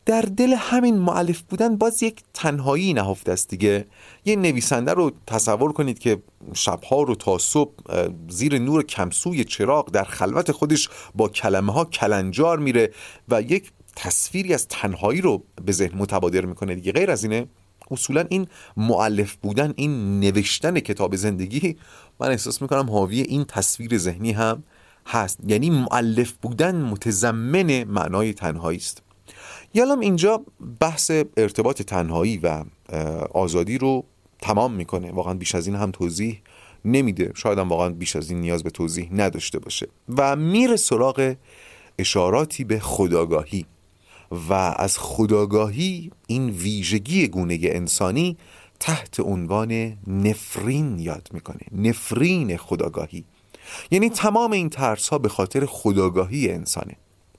در 0.05 0.21
دل 0.21 0.53
همین 0.53 0.97
معلف 0.97 1.41
بودن 1.41 1.77
باز 1.77 2.03
یک 2.03 2.23
تنهایی 2.33 2.93
نهفته 2.93 3.31
است 3.31 3.49
دیگه. 3.49 3.85
یه 4.25 4.35
نویسنده 4.35 4.93
رو 4.93 5.11
تصور 5.27 5.73
کنید 5.73 5.99
که 5.99 6.21
شبها 6.53 7.01
رو 7.01 7.15
تا 7.15 7.37
صبح 7.37 7.73
زیر 8.29 8.59
نور 8.59 8.83
کمسوی 8.83 9.43
چراغ 9.43 9.91
در 9.91 10.03
خلوت 10.03 10.51
خودش 10.51 10.89
با 11.15 11.29
کلمه 11.29 11.73
ها 11.73 11.85
کلنجار 11.85 12.59
میره 12.59 12.91
و 13.29 13.41
یک 13.41 13.71
تصویری 13.95 14.53
از 14.53 14.67
تنهایی 14.67 15.21
رو 15.21 15.43
به 15.65 15.71
ذهن 15.71 15.97
متبادر 15.97 16.45
می‌کنه 16.45 16.75
دیگه. 16.75 16.91
غیر 16.91 17.11
از 17.11 17.23
اینه 17.23 17.47
اصولا 17.91 18.25
این 18.29 18.47
معلف 18.77 19.35
بودن 19.35 19.73
این 19.75 20.19
نوشتن 20.19 20.79
کتاب 20.79 21.15
زندگی 21.15 21.77
من 22.19 22.27
احساس 22.27 22.61
می‌کنم 22.61 22.89
حاوی 22.89 23.21
این 23.21 23.45
تصویر 23.45 23.97
ذهنی 23.97 24.31
هم 24.31 24.63
هست. 25.07 25.39
یعنی 25.47 25.69
معلف 25.69 26.31
بودن 26.31 26.75
متضمن 26.75 27.83
معنای 27.83 28.33
تنهایی 28.33 28.77
است. 28.77 29.01
یالام 29.75 29.99
اینجا 29.99 30.41
بحث 30.79 31.11
ارتباط 31.37 31.81
تنهایی 31.81 32.37
و 32.37 32.63
آزادی 33.33 33.77
رو 33.77 34.03
تمام 34.41 34.73
می‌کنه. 34.73 35.11
واقعا 35.11 35.33
بیش 35.33 35.55
از 35.55 35.67
این 35.67 35.75
هم 35.75 35.91
توضیح 35.91 36.41
نمیده. 36.85 37.31
شاید 37.35 37.59
هم 37.59 37.69
واقعا 37.69 37.89
بیش 37.89 38.15
از 38.15 38.29
این 38.29 38.41
نیاز 38.41 38.63
به 38.63 38.69
توضیح 38.69 39.09
نداشته 39.13 39.59
باشه. 39.59 39.87
و 40.17 40.35
میره 40.35 40.75
سراغ 40.75 41.35
اشاراتی 41.99 42.63
به 42.63 42.79
خداگاهی. 42.79 43.65
و 44.49 44.53
از 44.53 44.97
خداگاهی 44.97 46.11
این 46.27 46.49
ویژگی 46.49 47.27
گونه 47.27 47.59
انسانی 47.61 48.37
تحت 48.79 49.19
عنوان 49.19 49.97
نفرین 50.07 50.99
یاد 50.99 51.29
می‌کنه. 51.33 51.61
نفرین 51.71 52.57
خداگاهی. 52.57 53.25
یعنی 53.91 54.09
تمام 54.09 54.51
این 54.51 54.69
ترس 54.69 55.09
ها 55.09 55.17
به 55.17 55.29
خاطر 55.29 55.65
خداگاهی 55.65 56.51
انسانه. 56.51 56.95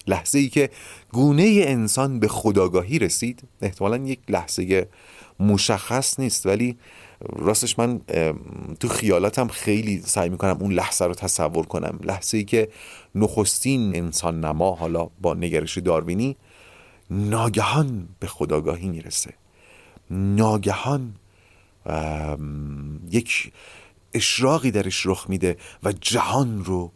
لحظه 0.06 0.38
ای 0.38 0.48
که 0.48 0.70
گونه 1.12 1.64
انسان 1.66 2.20
به 2.20 2.28
خداگاهی 2.28 2.98
رسید 2.98 3.42
احتمالا 3.62 3.96
یک 3.96 4.18
لحظه 4.28 4.88
مشخص 5.40 6.20
نیست 6.20 6.46
ولی 6.46 6.78
راستش 7.36 7.78
من 7.78 8.00
تو 8.80 8.88
خیالاتم 8.88 9.48
خیلی 9.48 10.02
سعی 10.02 10.28
می‌کنم 10.28 10.56
اون 10.60 10.72
لحظه 10.72 11.04
رو 11.04 11.14
تصور 11.14 11.66
کنم. 11.66 11.98
لحظه 12.02 12.38
ای 12.38 12.44
که 12.44 12.68
نخستین 13.14 13.96
انسان 13.96 14.40
نما 14.40 14.74
حالا 14.74 15.10
با 15.20 15.34
نگرش 15.34 15.78
داروینی 15.78 16.36
ناگهان 17.10 18.08
به 18.20 18.26
خداگاهی 18.26 18.88
می‌رسه. 18.88 19.34
ناگهان 20.10 21.14
یک 23.10 23.52
اشراقی 24.14 24.70
درش 24.70 25.06
رخ 25.06 25.26
میده 25.28 25.56
و 25.82 25.92
جهان 25.92 26.64
رو 26.64 26.92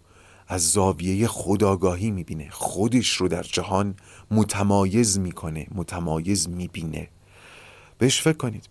از 0.50 0.72
زاویه 0.72 1.26
خداگاهی 1.26 2.10
می‌بینه. 2.10 2.48
خودش 2.50 3.08
رو 3.08 3.28
در 3.28 3.42
جهان 3.42 3.94
متمایز 4.30 5.18
می‌کنه 5.18 5.66
متمایز 5.74 6.48
می‌بینه. 6.48 7.08
بهش 7.98 8.22
فکر 8.22 8.36
کنید. 8.36 8.68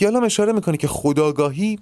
یالام 0.00 0.24
اشاره 0.24 0.52
می‌کنه 0.52 0.76
که 0.76 0.88
خداگاهی 0.88 1.78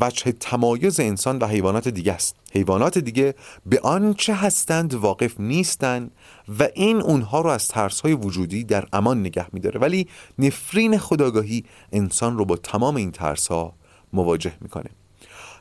وجه 0.00 0.32
تمایز 0.32 1.00
انسان 1.00 1.38
و 1.38 1.46
حیوانات 1.46 1.88
دیگه 1.88 2.12
است. 2.12 2.36
حیوانات 2.52 2.98
دیگه 2.98 3.34
به 3.66 3.80
آنچه 3.80 4.34
هستند 4.34 4.94
واقف 4.94 5.40
نیستند 5.40 6.10
و 6.58 6.68
این 6.74 6.96
اونها 6.96 7.40
رو 7.40 7.50
از 7.50 7.68
ترس 7.68 8.00
های 8.00 8.12
وجودی 8.12 8.64
در 8.64 8.88
امان 8.92 9.20
نگه 9.20 9.46
میداره. 9.52 9.80
ولی 9.80 10.08
نفرین 10.38 10.98
خداگاهی 10.98 11.64
انسان 11.92 12.38
رو 12.38 12.44
با 12.44 12.56
تمام 12.56 12.96
این 12.96 13.10
ترس 13.10 13.48
ها 13.48 13.72
مواجه 14.12 14.52
می‌کنه. 14.60 14.90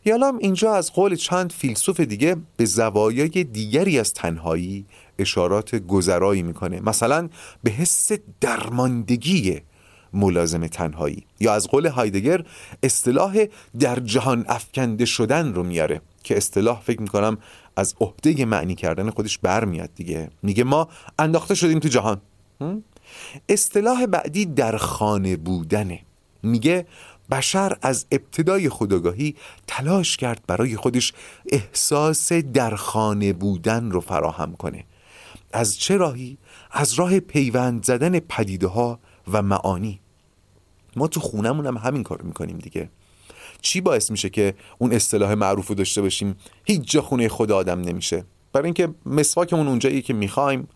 یالام 0.08 0.38
اینجا 0.38 0.74
از 0.74 0.94
قول 0.94 1.16
چند 1.16 1.52
فیلسوف 1.52 2.00
دیگه 2.00 2.36
به 2.58 2.66
زوایای 2.66 3.44
دیگری 3.44 4.00
از 4.00 4.14
تنهایی 4.14 4.86
اشارات 5.20 5.76
گذرایی 5.76 6.44
می‌کنه. 6.44 6.80
مثلا 6.80 7.30
به 7.64 7.72
حس 7.72 8.12
درماندگی 8.42 9.62
ملازم 10.14 10.68
تنهایی 10.68 11.26
یا 11.40 11.54
از 11.54 11.68
قول 11.68 11.88
هایدگر 11.88 12.44
اصطلاح 12.84 13.46
در 13.80 14.00
جهان 14.00 14.46
افکنده 14.48 15.06
شدن 15.06 15.54
رو 15.54 15.64
میاره 15.64 16.02
که 16.24 16.38
اصطلاح 16.38 16.82
فکر 16.82 17.02
می‌کنم 17.02 17.38
از 17.76 17.96
عهده 18.02 18.46
معنی 18.46 18.76
کردن 18.76 19.10
خودش 19.10 19.38
برمیاد 19.38 19.90
دیگه. 19.96 20.30
میگه 20.44 20.64
ما 20.64 20.88
انداخته 21.20 21.56
شدیم 21.56 21.80
تو 21.80 21.88
جهان. 21.88 22.22
اصطلاح 23.50 24.06
بعدی 24.06 24.46
در 24.46 24.78
خانه 24.78 25.36
بودنه. 25.36 26.00
میگه 26.44 26.86
بشر 27.32 27.78
از 27.82 28.06
ابتدای 28.12 28.70
خداگاهی 28.70 29.36
تلاش 29.68 30.18
کرد 30.18 30.44
برای 30.48 30.76
خودش 30.76 31.14
احساس 31.50 32.34
در 32.34 32.76
خانه 32.76 33.34
بودن 33.34 33.92
رو 33.92 34.02
فراهم 34.02 34.56
کنه. 34.56 34.86
از 35.54 35.80
چه 35.80 35.98
راهی؟ 35.98 36.38
از 36.72 36.94
راه 36.94 37.20
پیوند 37.20 37.86
زدن 37.86 38.20
پدیده 38.20 38.68
ها 38.68 39.00
و 39.32 39.42
معانی. 39.42 40.00
ما 40.96 41.08
تو 41.08 41.20
خونمون 41.20 41.66
هم 41.66 41.78
همین 41.78 42.04
کار 42.04 42.22
می‌کنیم 42.22 42.58
دیگه. 42.58 42.90
چی 43.62 43.82
باعث 43.82 44.12
میشه 44.12 44.30
که 44.30 44.54
اون 44.78 44.94
اصطلاح 44.94 45.34
معروف 45.34 45.68
رو 45.68 45.76
داشته 45.76 46.02
باشیم؟ 46.02 46.36
هیچ 46.66 46.92
جا 46.92 47.02
خونه 47.02 47.28
خدا 47.30 47.58
آدم 47.58 47.82
نمیشه. 47.82 48.26
برای 48.54 48.66
اینکه 48.66 48.90
مسواکمون 49.06 49.68
اونجاییه 49.68 50.02
که 50.02 50.14
می‌خوایم 50.14 50.68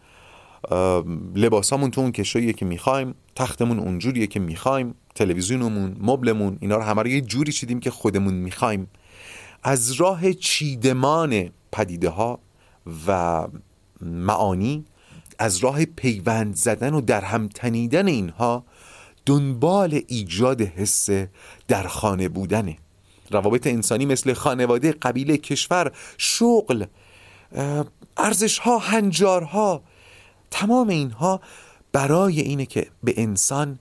لباسامون 1.35 1.91
تو 1.91 2.01
اون 2.01 2.11
کشوییه 2.11 2.53
که 2.53 2.65
می‌خوایم 2.65 3.15
تختمون 3.35 3.79
اونجوریه 3.79 4.27
که 4.27 4.39
می‌خوایم 4.39 4.95
تلویزیونمون 5.15 5.95
مبلمون 6.01 6.57
اینا 6.59 6.75
رو 6.75 6.81
همه 6.81 7.01
رو 7.01 7.07
یه 7.07 7.21
جوری 7.21 7.51
چیدیم 7.51 7.79
که 7.79 7.91
خودمون 7.91 8.33
می‌خوایم. 8.33 8.87
از 9.63 9.91
راه 9.91 10.33
چیدمان 10.33 11.49
پدیده 11.71 12.09
ها 12.09 12.39
و 13.07 13.47
معانی 14.01 14.85
از 15.39 15.57
راه 15.57 15.85
پیوند 15.85 16.55
زدن 16.55 16.93
و 16.93 17.01
در 17.01 17.21
هم 17.21 17.47
تنیدن 17.47 18.07
اینها 18.07 18.65
دنبال 19.25 20.01
ایجاد 20.07 20.61
حس 20.61 21.09
در 21.67 21.87
خانه 21.87 22.29
بودنه 22.29 22.77
روابط 23.31 23.67
انسانی 23.67 24.05
مثل 24.05 24.33
خانواده 24.33 24.91
قبیله 24.91 25.37
کشور 25.37 25.91
شغل 26.17 26.85
ارزش 28.17 28.59
ها 28.59 28.77
هنجارها 28.77 29.83
تمام 30.51 30.89
اینها 30.89 31.41
برای 31.91 32.41
اینه 32.41 32.65
که 32.65 32.87
به 33.03 33.13
انسان 33.17 33.79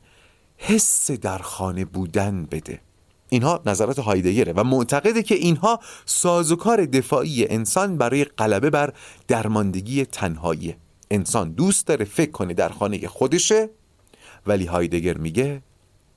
حس 0.56 1.10
در 1.10 1.38
خانه 1.38 1.84
بودن 1.84 2.44
بده. 2.50 2.80
اینها 3.28 3.60
نظرات 3.66 3.98
هایدگره 3.98 4.52
و 4.52 4.64
معتقده 4.64 5.22
که 5.22 5.34
اینها 5.34 5.80
سازوکار 6.04 6.84
دفاعی 6.84 7.48
انسان 7.48 7.98
برای 7.98 8.24
غلبه 8.24 8.70
بر 8.70 8.92
درماندگی 9.28 10.04
تنهایی. 10.04 10.76
انسان 11.10 11.52
دوست 11.52 11.86
داره 11.86 12.04
فکر 12.04 12.30
کنه 12.30 12.54
در 12.54 12.68
خانه 12.68 13.08
خودشه 13.08 13.70
ولی 14.46 14.66
هایدگر 14.66 15.16
میگه 15.18 15.62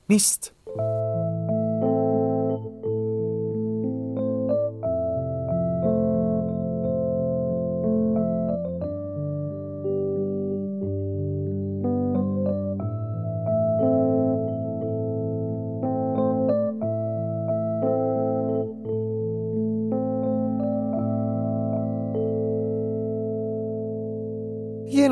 نیست. 0.08 0.52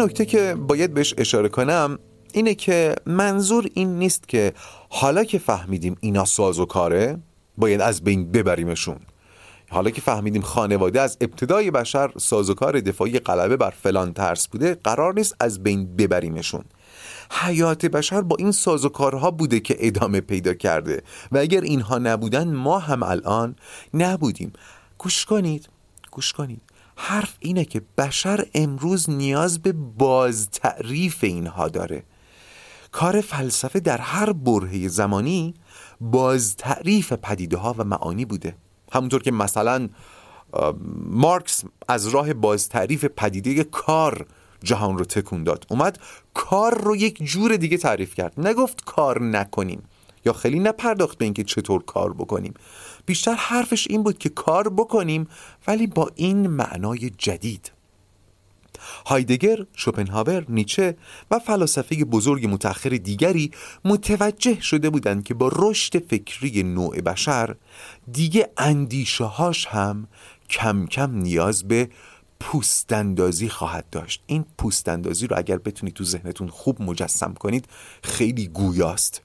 نکته 0.01 0.27
که 0.27 0.55
باید 0.55 0.95
بهش 0.95 1.15
اشاره 1.19 1.49
کنم 1.49 1.99
اینه 2.33 2.55
که 2.55 2.95
منظور 3.07 3.71
این 3.75 3.99
نیست 3.99 4.29
که 4.29 4.53
حالا 4.89 5.25
که 5.25 5.39
فهمیدیم 5.39 5.97
اینا 6.01 6.25
ساز 6.25 6.59
و 6.59 6.67
کاره 6.67 7.19
باید 7.59 7.81
از 7.81 8.05
بین 8.05 8.33
ببریمشون. 8.33 8.97
حالا 9.71 9.91
که 9.91 10.01
فهمیدیم 10.01 10.43
خانواده 10.43 11.01
از 11.01 11.17
ابتدای 11.21 11.71
بشر 11.71 12.11
سازوکار 12.19 12.81
دفاعی 12.81 13.19
غلبه 13.19 13.57
بر 13.57 13.71
فلان 13.71 14.13
ترس 14.13 14.49
بوده 14.49 14.75
قرار 14.75 15.15
نیست 15.15 15.37
از 15.41 15.63
بین 15.63 15.97
ببریمشون. 15.97 16.65
حیات 17.31 17.87
بشر 17.87 18.21
با 18.21 18.37
این 18.39 18.53
سازوکارها 18.53 19.31
بوده 19.31 19.61
که 19.61 19.77
ادامه 19.79 20.21
پیدا 20.21 20.55
کرده. 20.55 21.03
و 21.33 21.39
اگر 21.39 21.61
اینها 21.61 21.99
نبودن 21.99 22.55
ما 22.55 22.79
هم 22.79 23.03
الان 23.03 23.57
نبودیم. 23.95 24.53
گوش 24.99 25.25
کنید. 25.25 25.69
گوش 26.11 26.33
کنید. 26.33 26.63
حرف 27.03 27.37
اینه 27.41 27.65
که 27.65 27.83
بشر 27.99 28.47
امروز 28.55 29.11
نیاز 29.11 29.63
به 29.63 29.73
باز 29.73 30.51
تعریف 30.51 31.25
اینها 31.25 31.69
داره. 31.69 32.03
کار 32.93 33.21
فلسفه 33.21 33.81
در 33.81 33.99
هر 33.99 34.33
برهه 34.33 34.89
زمانی 34.89 35.55
باز 36.01 36.57
تعریف 36.57 37.13
پدیده 37.13 37.57
ها 37.57 37.75
و 37.79 37.85
معانی 37.85 38.25
بوده. 38.25 38.57
همونطور 38.93 39.23
که 39.23 39.31
مثلا 39.31 39.89
مارکس 41.05 41.65
از 41.89 42.07
راه 42.07 42.33
باز 42.33 42.69
تعریف 42.69 43.05
پدیده 43.05 43.65
کار 43.65 44.27
جهان 44.63 44.99
رو 44.99 45.05
تکون 45.05 45.45
داد. 45.45 45.67
اومد 45.71 45.99
کار 46.35 46.83
رو 46.83 46.97
یک 46.97 47.23
جور 47.23 47.57
دیگه 47.57 47.77
تعریف 47.77 48.15
کرد. 48.15 48.41
نگفت 48.41 48.85
کار 48.85 49.23
نکنیم 49.23 49.83
یا 50.25 50.33
خیلی 50.33 50.59
نپرداخت 50.59 51.19
به 51.19 51.25
اینکه 51.25 51.45
چطور 51.45 51.83
کار 51.83 52.13
بکنیم. 52.13 52.55
بیشتر 53.07 53.35
حرفش 53.35 53.87
این 53.91 54.03
بود 54.03 54.19
که 54.19 54.29
کار 54.29 54.69
بکنیم 54.69 55.29
ولی 55.67 55.87
با 55.87 56.11
این 56.15 56.47
معنای 56.47 57.11
جدید. 57.19 57.73
هایدگر، 59.07 59.67
شوپنهاور، 59.77 60.45
نیچه 60.49 60.97
و 61.31 61.39
فلاسفه 61.39 62.05
بزرگ 62.05 62.47
متأخر 62.47 62.89
دیگری 62.89 63.51
متوجه 63.85 64.61
شده 64.61 64.91
بودند 64.91 65.25
که 65.25 65.35
با 65.35 65.51
رشد 65.53 65.99
فکری 65.99 66.63
نوع 66.63 67.01
بشر 67.01 67.57
دیگه 68.13 68.51
اندیشههاش 68.57 69.67
هم 69.67 70.09
کم 70.51 70.87
کم 70.87 71.15
نیاز 71.15 71.69
به 71.69 71.91
پوستندازی 72.41 73.49
خواهد 73.49 73.91
داشت. 73.91 74.23
این 74.27 74.45
پوستندازی 74.59 75.27
رو 75.27 75.39
اگر 75.39 75.59
بتونید 75.59 75.95
تو 75.95 76.05
ذهنتون 76.05 76.49
خوب 76.49 76.83
مجسم 76.83 77.35
کنید 77.35 77.69
خیلی 78.03 78.49
گویاست. 78.49 79.23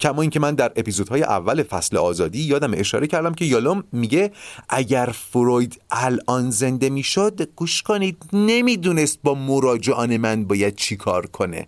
کما 0.00 0.22
اینکه 0.22 0.40
من 0.40 0.54
در 0.54 0.72
اپیزودهای 0.76 1.22
اول 1.22 1.62
فصل 1.62 1.96
آزادی 1.96 2.42
یادم 2.42 2.72
اشاره 2.74 3.06
کردم 3.06 3.34
که 3.34 3.44
یالوم 3.44 3.84
میگه 3.92 4.32
اگر 4.68 5.06
فروید 5.06 5.80
الان 5.90 6.50
زنده 6.50 6.90
می‌شد 6.90 7.48
گوش 7.56 7.82
کنید 7.82 8.16
نمی‌دونست 8.32 9.18
با 9.22 9.34
مراجعان 9.34 10.16
من 10.16 10.44
باید 10.44 10.76
چی 10.76 10.96
کار 10.96 11.26
کنه. 11.26 11.66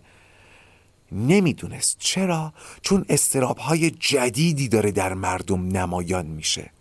نمی‌دونست. 1.11 1.97
چرا؟ 1.99 2.53
چون 2.81 3.05
استراب 3.09 3.57
های 3.57 3.91
جدیدی 3.91 4.67
داره 4.67 4.91
در 4.91 5.13
مردم 5.13 5.77
نمایان 5.77 6.25
میشه. 6.25 6.71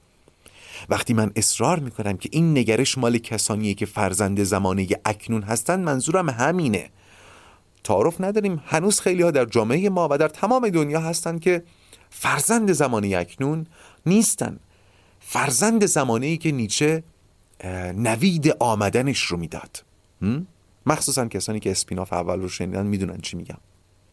وقتی 0.88 1.14
من 1.14 1.32
اصرار 1.36 1.78
می‌کنم 1.78 2.16
که 2.16 2.28
این 2.32 2.58
نگرش 2.58 2.98
مال 2.98 3.18
کسانیه 3.18 3.74
که 3.74 3.86
فرزند 3.86 4.42
زمانه 4.42 4.88
اکنون 5.04 5.42
هستن 5.42 5.80
منظورم 5.80 6.30
همینه. 6.30 6.90
تعارف 7.84 8.20
نداریم. 8.20 8.62
هنوز 8.66 9.00
خیلی 9.00 9.22
ها 9.22 9.30
در 9.30 9.44
جامعه 9.44 9.88
ما 9.88 10.08
و 10.10 10.18
در 10.18 10.28
تمام 10.28 10.68
دنیا 10.68 11.00
هستند 11.00 11.40
که 11.40 11.62
فرزند 12.10 12.72
زمانه 12.72 13.16
اکنون 13.16 13.66
نیستن. 14.06 14.58
فرزند 15.20 15.86
زمانه 15.86 16.26
ای 16.26 16.36
که 16.36 16.52
نیچه 16.52 17.02
نوید 17.94 18.56
آمدنش 18.60 19.20
رو 19.22 19.36
می‌داد. 19.36 19.84
مخصوصا 20.86 21.26
کسانی 21.26 21.60
که 21.60 21.70
اسپیناف 21.70 22.12
اول 22.12 22.40
رو 22.40 22.48
شنیدن 22.48 22.86
می‌دونن 22.86 23.18
چی 23.18 23.36
میگم. 23.36 23.58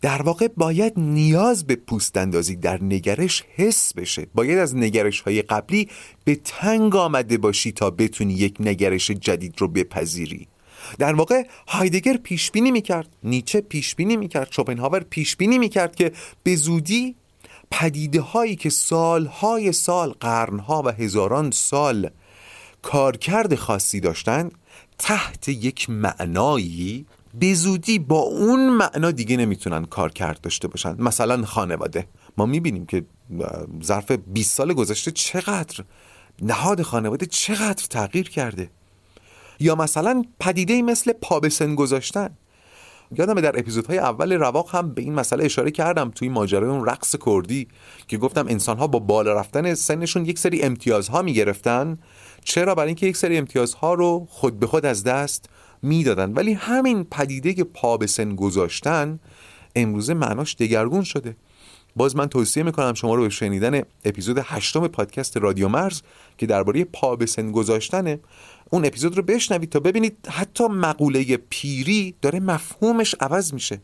در 0.02 0.22
واقع 0.22 0.48
باید 0.58 0.94
نیاز 0.98 1.68
به 1.68 1.76
پوست 1.76 2.18
اندازی 2.18 2.56
در 2.56 2.84
نگرش 2.84 3.44
حس 3.56 3.94
بشه. 3.94 4.28
باید 4.36 4.58
از 4.58 4.76
نگرش 4.76 5.22
های 5.22 5.42
قبلی 5.42 5.90
به 6.24 6.36
تنگ 6.36 6.96
آمده 6.96 7.38
باشی 7.38 7.72
تا 7.72 7.90
بتونی 7.90 8.34
یک 8.34 8.58
نگرش 8.60 9.12
جدید 9.12 9.56
رو 9.58 9.68
بپذیری. 9.68 10.48
در 11.00 11.16
واقع 11.16 11.44
هایدگر 11.68 12.18
پیش 12.18 12.52
بینی 12.52 12.72
می‌کرد 12.72 13.08
نیچه 13.24 13.62
پیش 13.62 13.96
بینی 13.96 14.18
می‌کرد 14.18 14.52
شوپنهاور 14.52 15.00
پیش 15.00 15.36
بینی 15.36 15.58
می‌کرد 15.58 15.96
که 15.96 16.12
به 16.44 16.56
زودی 16.56 17.16
پدیده 17.72 18.22
هایی 18.22 18.56
که 18.56 18.70
سالهای 18.70 19.72
سال 19.72 20.10
قرنها 20.20 20.84
و 20.86 20.90
هزاران 20.90 21.52
سال 21.52 22.10
کارکرد 22.82 23.56
خاصی 23.56 24.00
داشتند 24.00 24.52
تحت 24.98 25.50
یک 25.50 25.90
معنایی 25.90 27.06
به 27.34 27.54
زودی 27.54 28.00
با 28.00 28.20
اون 28.20 28.70
معنا 28.70 29.12
دیگه 29.12 29.38
نمی‌تونن 29.38 29.86
کار 29.86 30.12
کرد 30.12 30.42
داشته 30.42 30.68
باشن 30.68 30.96
مثلا 31.02 31.46
خانواده. 31.46 32.08
ما 32.38 32.46
می‌بینیم 32.46 32.86
که 32.86 33.06
ظرف 33.84 34.12
20 34.12 34.56
سال 34.56 34.74
گذشته 34.74 35.12
چقدر 35.12 35.84
نهاد 36.42 36.82
خانواده 36.82 37.26
چقدر 37.26 37.86
تغییر 37.90 38.30
کرده. 38.30 38.70
یا 39.60 39.76
مثلا 39.76 40.24
پدیده 40.40 40.82
مثل 40.82 41.14
پا 41.14 41.40
به 41.40 41.50
سن 41.50 41.76
گذاشتن. 41.76 42.30
یادم 43.18 43.42
در 43.42 43.60
اپیزودهای 43.60 43.98
اول 43.98 44.34
رواق 44.34 44.76
هم 44.76 44.94
به 44.94 45.02
این 45.02 45.14
مسئله 45.14 45.46
اشاره 45.46 45.72
کردم 45.72 46.12
توی 46.16 46.30
ماجرای 46.30 46.70
اون 46.70 46.86
رقص 46.86 47.16
کردی 47.26 47.68
که 48.08 48.18
گفتم 48.18 48.48
انسانها 48.48 48.88
با 48.88 49.00
بالا 49.00 49.34
رفتن 49.34 49.74
سنشون 49.74 50.26
یک 50.26 50.40
سری 50.40 50.62
امتیازها 50.62 51.22
می‌گرفتن. 51.22 51.98
چرا؟ 52.44 52.76
برای 52.76 52.88
اینکه 52.88 53.06
یک 53.08 53.18
سری 53.18 53.38
امتیازها 53.38 53.94
رو 53.94 54.28
خود 54.30 54.60
به 54.60 54.68
خود 54.68 54.86
از 54.86 55.04
دست 55.04 55.50
می‌دادن. 55.82 56.34
ولی 56.34 56.54
همین 56.54 57.04
پدیده 57.04 57.54
که 57.54 57.64
پا 57.64 57.98
به 57.98 58.08
سن 58.08 58.36
گذاشتن 58.36 59.20
امروزه 59.76 60.14
معناش 60.14 60.56
دگرگون 60.56 61.04
شده. 61.04 61.36
باز 61.96 62.16
من 62.16 62.28
توصیه 62.28 62.64
می‌کنم 62.64 62.94
شما 62.94 63.16
رو 63.16 63.22
به 63.22 63.30
شنیدن 63.30 63.82
اپیزود 64.06 64.42
هشتم 64.44 64.88
پادکست 64.88 65.38
رادیو 65.38 65.68
مرز 65.68 66.02
که 66.38 66.46
درباره 66.46 66.84
پا 66.84 67.16
به 67.16 67.26
سن 67.26 67.52
گذاشتنه 67.52 68.20
اون 68.70 68.86
اپیزود 68.86 69.18
رو 69.18 69.24
بشنوید 69.24 69.70
تا 69.70 69.80
ببینید 69.80 70.28
حتی 70.32 70.68
مقوله 70.68 71.38
پیری 71.38 72.16
داره 72.22 72.40
مفهومش 72.40 73.16
عوض 73.20 73.54
میشه. 73.54 73.82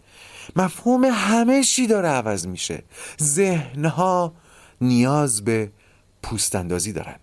مفهوم 0.56 1.04
همه 1.06 1.64
چی 1.64 1.88
داره 1.88 2.08
عوض 2.08 2.48
میشه. 2.48 2.84
ذهنها 3.22 4.34
نیاز 4.82 5.44
به 5.44 5.72
پوستندازی 6.24 6.94
دارن. 6.94 7.16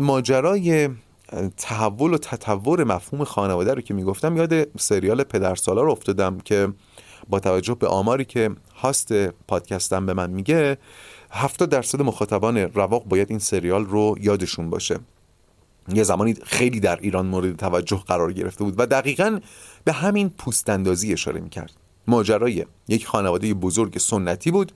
ماجرای 0.00 0.88
تحول 1.56 2.14
و 2.14 2.18
تطور 2.18 2.84
مفهوم 2.84 3.24
خانواده 3.24 3.74
رو 3.74 3.80
که 3.80 3.94
می‌گفتم 3.94 4.36
یاد 4.36 4.78
سریال 4.78 5.22
پدرسالار 5.22 5.90
افتادم 5.90 6.38
که 6.38 6.68
با 7.28 7.40
توجه 7.40 7.74
به 7.74 7.86
آماری 7.86 8.24
که 8.24 8.50
هاست 8.74 9.12
پادکستم 9.28 10.06
به 10.06 10.14
من 10.14 10.30
میگه 10.30 10.78
70 11.30 11.68
درصد 11.68 12.02
مخاطبان 12.02 12.58
رواق 12.58 13.04
باید 13.04 13.30
این 13.30 13.38
سریال 13.38 13.86
رو 13.86 14.16
یادشون 14.20 14.70
باشه. 14.70 14.98
یه 15.94 16.02
زمانی 16.02 16.34
خیلی 16.42 16.80
در 16.80 16.98
ایران 17.00 17.26
مورد 17.26 17.56
توجه 17.56 18.02
قرار 18.06 18.32
گرفته 18.32 18.64
بود 18.64 18.74
و 18.78 18.86
دقیقا 18.86 19.40
به 19.84 19.92
همین 19.92 20.28
پوستندازی 20.28 21.12
اشاره 21.12 21.40
می‌کرد. 21.40 21.72
ماجرای 22.10 22.64
یک 22.88 23.06
خانواده 23.06 23.54
بزرگ 23.54 23.98
سنتی 23.98 24.50
بود 24.50 24.72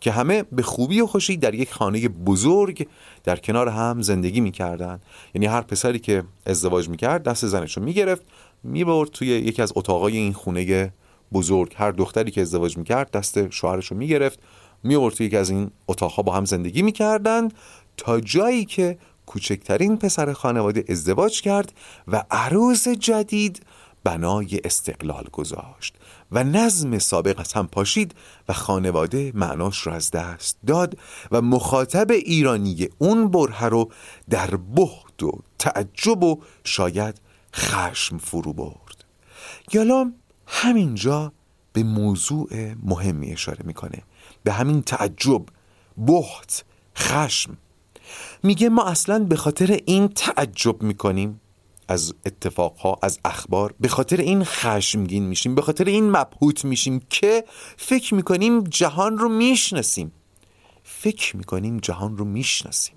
که 0.00 0.12
همه 0.12 0.42
به 0.42 0.62
خوبی 0.62 1.00
و 1.00 1.06
خوشی 1.06 1.36
در 1.36 1.54
یک 1.54 1.72
خانه 1.72 2.08
بزرگ 2.08 2.88
در 3.24 3.36
کنار 3.36 3.68
هم 3.68 4.02
زندگی 4.02 4.40
می‌کردن. 4.40 5.00
یعنی 5.34 5.46
هر 5.46 5.60
پسری 5.60 5.98
که 5.98 6.24
ازدواج 6.46 6.88
می‌کرد 6.88 7.22
دست 7.22 7.46
زنش 7.46 7.76
رو 7.76 7.82
می‌گرفت 7.82 8.22
می‌برد 8.62 9.10
توی 9.10 9.28
یکی 9.28 9.62
از 9.62 9.72
اتاقای 9.76 10.16
این 10.16 10.32
خونه 10.32 10.92
بزرگ. 11.32 11.74
هر 11.76 11.90
دختری 11.90 12.30
که 12.30 12.40
ازدواج 12.40 12.76
می‌کرد 12.76 13.10
دست 13.10 13.50
شوهرش 13.50 13.86
رو 13.86 13.96
می‌گرفت 13.96 14.38
می‌برد 14.82 15.14
توی 15.14 15.26
یکی 15.26 15.36
از 15.36 15.50
این 15.50 15.70
اتاقها 15.88 16.22
با 16.22 16.32
هم 16.32 16.44
زندگی 16.44 16.82
می‌کردند 16.82 17.54
تا 17.96 18.20
جایی 18.20 18.64
که 18.64 18.98
کوچکترین 19.26 19.96
پسر 19.96 20.32
خانواده 20.32 20.84
ازدواج 20.88 21.40
کرد 21.40 21.72
و 22.08 22.24
عروس 22.30 22.88
جدید 22.88 23.62
بنای 24.04 24.60
استقلال 24.64 25.24
گذاشت. 25.32 25.96
و 26.32 26.44
نظم 26.44 26.98
سابق 26.98 27.56
هم 27.56 27.66
پاشید 27.66 28.14
و 28.48 28.52
خانواده 28.52 29.32
معناش 29.34 29.86
را 29.86 29.94
از 29.94 30.10
دست 30.10 30.58
داد 30.66 30.98
و 31.30 31.42
مخاطب 31.42 32.10
ایرانی 32.10 32.88
اون 32.98 33.28
بره 33.28 33.64
رو 33.64 33.90
در 34.30 34.56
بهد 34.56 35.22
و 35.22 35.32
تعجب 35.58 36.24
و 36.24 36.42
شاید 36.64 37.20
خشم 37.54 38.18
فرو 38.18 38.52
برد. 38.52 39.04
یالام 39.72 40.14
همینجا 40.46 41.32
به 41.72 41.82
موضوع 41.82 42.74
مهمی 42.82 43.32
اشاره 43.32 43.60
می‌کنه. 43.64 44.02
به 44.44 44.52
همین 44.52 44.82
تعجب 44.82 45.42
بهت 45.96 46.64
خشم. 46.96 47.56
میگه 48.42 48.68
ما 48.68 48.84
اصلا 48.84 49.18
به 49.18 49.36
خاطر 49.36 49.80
این 49.86 50.08
تعجب 50.08 50.82
می‌کنیم. 50.82 51.40
از 51.92 52.14
اتفاقها 52.26 52.98
از 53.02 53.18
اخبار 53.24 53.74
به 53.80 53.88
خاطر 53.88 54.16
این 54.16 54.44
خشمگین 54.44 55.22
میشیم 55.22 55.54
به 55.54 55.62
خاطر 55.62 55.84
این 55.84 56.10
مبهوت 56.10 56.64
میشیم 56.64 57.02
که 57.10 57.44
فکر 57.76 58.14
می‌کنیم 58.14 58.64
جهان 58.64 59.18
رو 59.18 59.28
می‌شناسیم. 59.28 60.12
فکر 60.82 61.36
می‌کنیم 61.36 61.78
جهان 61.78 62.16
رو 62.18 62.24
می‌شناسیم. 62.24 62.94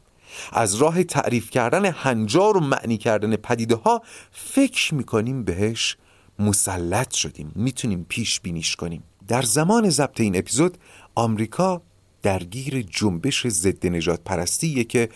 از 0.51 0.75
راه 0.75 1.03
تعریف 1.03 1.49
کردن 1.49 1.85
هنجار 1.85 2.57
و 2.57 2.59
معنی 2.59 2.97
کردن 2.97 3.35
پدیده 3.35 3.75
ها 3.75 4.01
فکر 4.31 4.93
می‌کنیم 4.93 5.43
بهش 5.43 5.97
مسلط 6.39 7.13
شدیم 7.13 7.51
می‌تونیم 7.55 8.05
پیش 8.09 8.39
بینیش 8.39 8.75
کنیم. 8.75 9.03
در 9.27 9.41
زمان 9.41 9.89
ضبط 9.89 10.21
این 10.21 10.37
اپیزود 10.37 10.77
آمریکا 11.15 11.81
درگیر 12.21 12.81
جنبش 12.81 13.47
ضد 13.47 13.87
نجات 13.87 14.21
پرستیه 14.25 14.83
که 14.83 15.09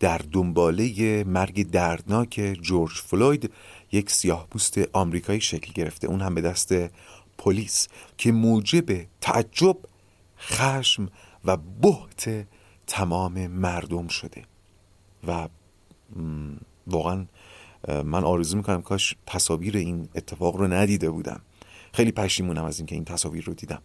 در 0.00 0.20
دنباله 0.32 1.24
مرگ 1.24 1.70
دردناک 1.70 2.58
جورج 2.62 2.92
فلوید 2.92 3.52
یک 3.92 4.10
سیاه 4.10 4.46
پوست 4.50 4.78
آمریکایی 4.92 5.40
شکل 5.40 5.72
گرفته. 5.72 6.06
اون 6.06 6.20
هم 6.20 6.34
به 6.34 6.40
دست 6.40 6.74
پلیس 7.38 7.88
که 8.18 8.32
موجب 8.32 9.06
تعجب 9.20 9.76
خشم 10.38 11.08
و 11.44 11.56
بحت 11.56 12.46
تمام 12.86 13.46
مردم 13.46 14.08
شده. 14.08 14.44
و 15.26 15.48
واقعا 16.86 17.26
من 17.88 18.24
آرزو 18.24 18.56
می‌کنم 18.56 18.82
کاش 18.82 19.16
تصاویر 19.26 19.76
این 19.76 20.08
اتفاق 20.14 20.56
رو 20.56 20.66
ندیده 20.66 21.10
بودم. 21.10 21.40
خیلی 21.92 22.12
پشیمونم 22.12 22.64
از 22.64 22.78
اینکه 22.78 22.94
این 22.94 23.04
تصاویر 23.04 23.44
رو 23.44 23.54
دیدم. 23.54 23.82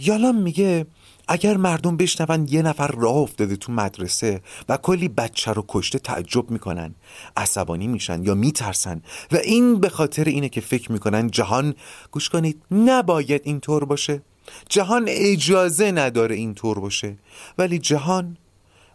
یالام 0.00 0.36
میگه 0.36 0.86
اگر 1.28 1.56
مردم 1.56 1.96
بشنون 1.96 2.46
یه 2.50 2.62
نفر 2.62 2.86
راه 2.86 3.16
افتاده 3.16 3.56
تو 3.56 3.72
مدرسه 3.72 4.40
و 4.68 4.76
کلی 4.76 5.08
بچه 5.08 5.52
رو 5.52 5.64
کشته 5.68 5.98
تعجب 5.98 6.50
می‌کنن 6.50 6.94
عصبانی 7.36 7.86
میشن 7.86 8.22
یا 8.22 8.34
میترسن 8.34 9.02
و 9.32 9.36
این 9.36 9.80
به 9.80 9.88
خاطر 9.88 10.24
اینه 10.24 10.48
که 10.48 10.60
فکر 10.60 10.92
می‌کنن 10.92 11.30
جهان 11.30 11.74
گوش 12.10 12.28
کنید 12.28 12.62
نباید 12.70 13.40
اینطور 13.44 13.84
باشه. 13.84 14.22
جهان 14.68 15.04
اجازه 15.08 15.92
نداره 15.92 16.34
اینطور 16.34 16.80
باشه. 16.80 17.16
ولی 17.58 17.78
جهان 17.78 18.36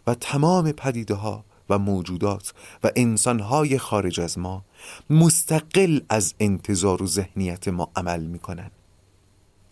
و 0.06 0.14
تمام 0.14 0.72
پدیده 0.72 1.14
ها 1.14 1.44
و 1.70 1.78
موجودات 1.78 2.52
و 2.84 2.90
انسانهای 2.96 3.78
خارج 3.78 4.20
از 4.20 4.38
ما 4.38 4.64
مستقل 5.10 6.00
از 6.08 6.34
انتظار 6.40 7.02
و 7.02 7.06
ذهنیت 7.06 7.68
ما 7.68 7.90
عمل 7.96 8.20
می‌کنن. 8.20 8.70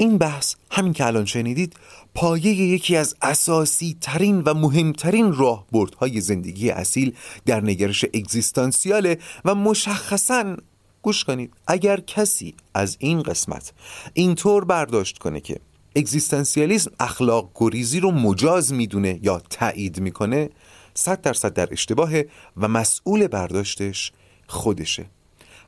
این 0.00 0.18
بحث 0.18 0.54
همین 0.70 0.92
که 0.92 1.06
الان 1.06 1.24
شنیدید 1.24 1.76
پایه 2.14 2.52
یکی 2.52 2.96
از 2.96 3.16
اساسی 3.22 3.96
ترین 4.00 4.40
و 4.40 4.54
مهمترین 4.54 5.32
راهبردهای 5.32 6.20
زندگی 6.20 6.70
اصیل 6.70 7.14
در 7.46 7.60
نگرش 7.60 8.04
اگزیستانسیاله 8.04 9.18
و 9.44 9.54
مشخصا 9.54 10.56
گوش 11.02 11.24
کنید 11.24 11.52
اگر 11.66 12.00
کسی 12.00 12.54
از 12.74 12.96
این 13.00 13.22
قسمت 13.22 13.72
اینطور 14.14 14.64
برداشت 14.64 15.18
کنه 15.18 15.40
که 15.40 15.60
اگزیستانسیالیسم 15.96 16.90
اخلاق 17.00 17.50
گریزی 17.54 18.00
رو 18.00 18.10
مجاز 18.10 18.72
می‌دونه 18.72 19.20
یا 19.22 19.42
تایید 19.50 20.00
می‌کنه 20.00 20.50
صد 20.94 21.20
درصد 21.20 21.52
در 21.52 21.68
اشتباهه 21.70 22.28
و 22.56 22.68
مسئول 22.68 23.26
برداشتش 23.26 24.12
خودشه. 24.46 25.06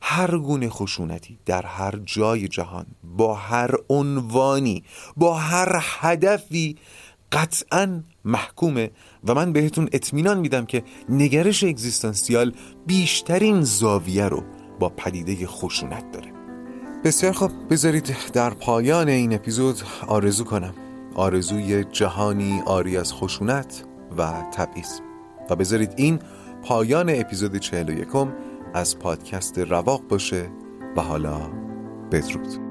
هر 0.03 0.39
گونه 0.39 0.69
خشونتی 0.69 1.39
در 1.47 1.67
هر 1.67 2.01
جای 2.05 2.49
جهان 2.49 2.87
با 3.17 3.35
هر 3.35 3.71
عنوانی 3.89 4.85
با 5.17 5.35
هر 5.35 5.79
هدفی 5.83 6.77
قطعا 7.33 8.03
محکومه 8.25 8.91
و 9.25 9.35
من 9.35 9.53
بهتون 9.53 9.89
اطمینان 9.93 10.39
میدم 10.39 10.67
که 10.67 10.83
نگرش 11.09 11.65
اگزیستانسیال 11.65 12.53
بیشترین 12.87 13.63
زاویه 13.63 14.29
رو 14.29 14.45
با 14.79 14.89
پدیده 14.89 15.47
خشونت 15.47 16.13
داره. 16.13 16.33
بسیار 17.05 17.33
خب 17.33 17.51
بذارید 17.71 18.17
در 18.33 18.51
پایان 18.51 19.09
این 19.09 19.35
اپیزود 19.35 19.83
آرزو 20.07 20.45
کنم. 20.45 20.75
آرزوی 21.15 21.85
جهانی 21.85 22.63
آری 22.67 22.97
از 22.97 23.13
خشونت 23.13 23.85
و 24.19 24.43
تبعیض. 24.53 25.01
و 25.51 25.57
بذارید 25.57 25.93
این 25.97 26.19
پایان 26.63 27.11
اپیزود 27.11 27.57
41 27.57 28.09
از 28.75 28.99
پادکست 28.99 29.59
رواق 29.59 30.09
باشه 30.09 30.51
و 30.97 31.01
حالا 31.01 31.41
بدرود 32.13 32.71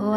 Oh, 0.00 0.12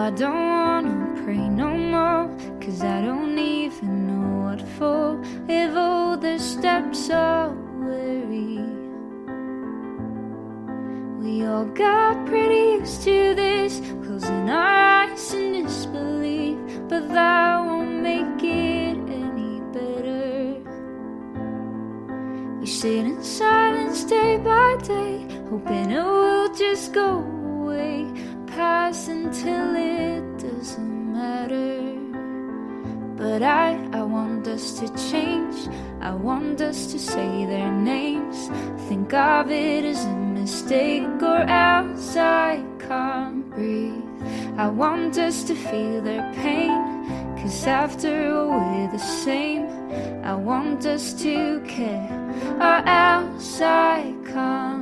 We 11.22 11.46
all 11.46 11.66
got 11.66 12.26
pretty 12.26 12.82
used 12.82 13.04
to 13.04 13.36
this, 13.36 13.80
closing 14.04 14.50
our 14.50 15.04
eyes 15.04 15.32
in 15.36 15.66
disbelief, 15.66 16.58
but 16.90 17.08
that 17.10 17.60
won't 17.64 18.02
make 18.02 18.44
it 18.44 18.98
any 19.08 19.62
better. 19.72 20.56
We 22.60 22.66
sit 22.66 23.06
in 23.06 23.24
silence 23.24 24.04
day 24.04 24.38
by 24.38 24.78
day, 24.82 25.28
hoping 25.48 25.92
it 25.92 26.04
will 26.04 26.52
just 26.56 26.92
go 26.92 27.20
away, 27.20 28.08
pass 28.48 29.08
until 29.08 29.76
it 29.76 30.40
doesn't 30.40 31.14
matter. 31.14 31.94
But 33.16 33.44
I, 33.44 33.78
I 33.94 34.02
want 34.02 34.48
us 34.48 34.80
to 34.80 34.88
change. 35.12 35.70
I 36.02 36.16
want 36.16 36.62
us 36.62 36.88
to 36.92 36.98
say 36.98 37.46
their 37.46 37.72
names. 37.72 38.50
Think 38.90 39.14
of 39.14 39.52
it 39.52 39.86
as 39.86 40.04
a 40.04 40.31
mistake 40.52 41.24
or 41.24 41.44
else 41.48 42.18
I 42.18 42.62
can't 42.78 43.50
breathe. 43.52 44.04
I 44.58 44.68
want 44.68 45.18
us 45.18 45.46
to 45.46 45.56
feel 45.56 46.02
their 46.02 46.30
pain. 46.44 46.76
Cause 47.38 47.66
after 47.66 48.14
all, 48.34 48.50
we're 48.50 48.92
the 48.92 49.06
same. 49.24 49.66
I 50.26 50.34
want 50.36 50.86
us 50.86 51.14
to 51.24 51.62
care 51.62 52.12
or 52.60 52.78
else 52.86 53.62
I 53.62 54.14
can't 54.26 54.81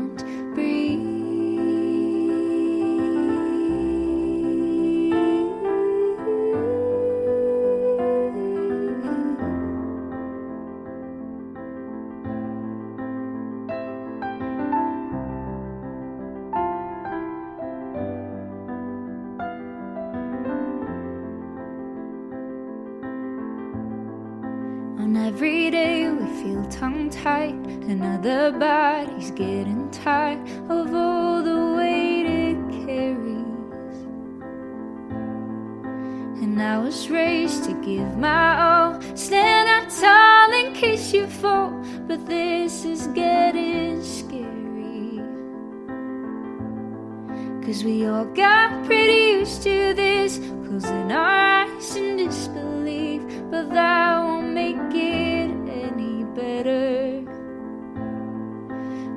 Cause 47.79 47.85
we 47.85 48.05
all 48.07 48.25
got 48.25 48.83
pretty 48.83 49.39
used 49.39 49.63
to 49.63 49.93
this, 49.93 50.37
closing 50.37 51.13
our 51.13 51.63
eyes 51.63 51.95
in 51.95 52.17
disbelief. 52.17 53.21
But 53.49 53.69
that 53.69 54.19
won't 54.19 54.51
make 54.51 54.75
it 54.93 55.49
any 55.85 56.25
better. 56.35 57.23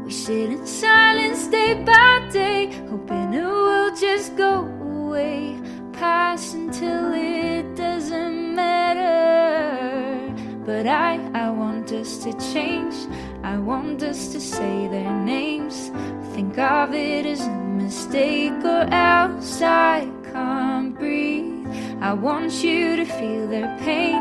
We 0.05 0.13
sit 0.13 0.51
in 0.51 0.65
silence 0.65 1.49
day 1.49 1.83
by 1.83 2.29
day, 2.31 2.71
hoping 2.89 3.35
it 3.35 3.43
will 3.43 3.97
just 3.97 4.37
go 4.37 4.67
away, 4.95 5.61
pass 5.93 6.55
until 6.55 7.13
it 7.15 7.75
doesn't 7.75 8.55
matter. 8.55 10.33
But 10.65 10.87
I, 10.87 11.19
I 11.35 11.51
want 11.51 11.91
us 11.91 12.17
to 12.19 12.33
change. 12.55 12.95
I 13.43 13.59
want 13.59 14.05
us 14.05 14.29
to 14.29 14.41
say 14.41 14.87
their 14.87 15.13
names. 15.25 15.91
Think 16.33 16.57
of 16.59 16.95
it 16.95 17.27
as 17.27 17.41
mistake, 17.93 18.65
or 18.65 18.85
else 18.91 19.61
I 19.61 20.11
can't 20.33 20.99
breathe. 20.99 21.67
I 22.01 22.15
want 22.15 22.65
you 22.65 22.97
to 22.97 23.05
feel 23.05 23.47
their 23.47 23.77
pain. 23.81 24.19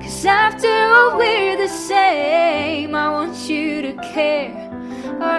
Cause 0.00 0.24
after 0.24 0.68
all, 0.68 1.18
we're 1.18 1.56
the 1.56 1.66
same. 1.66 2.94
I 2.94 3.10
want 3.10 3.36
you 3.48 3.82
to 3.82 3.94
care. 4.14 4.54
Or 5.28 5.38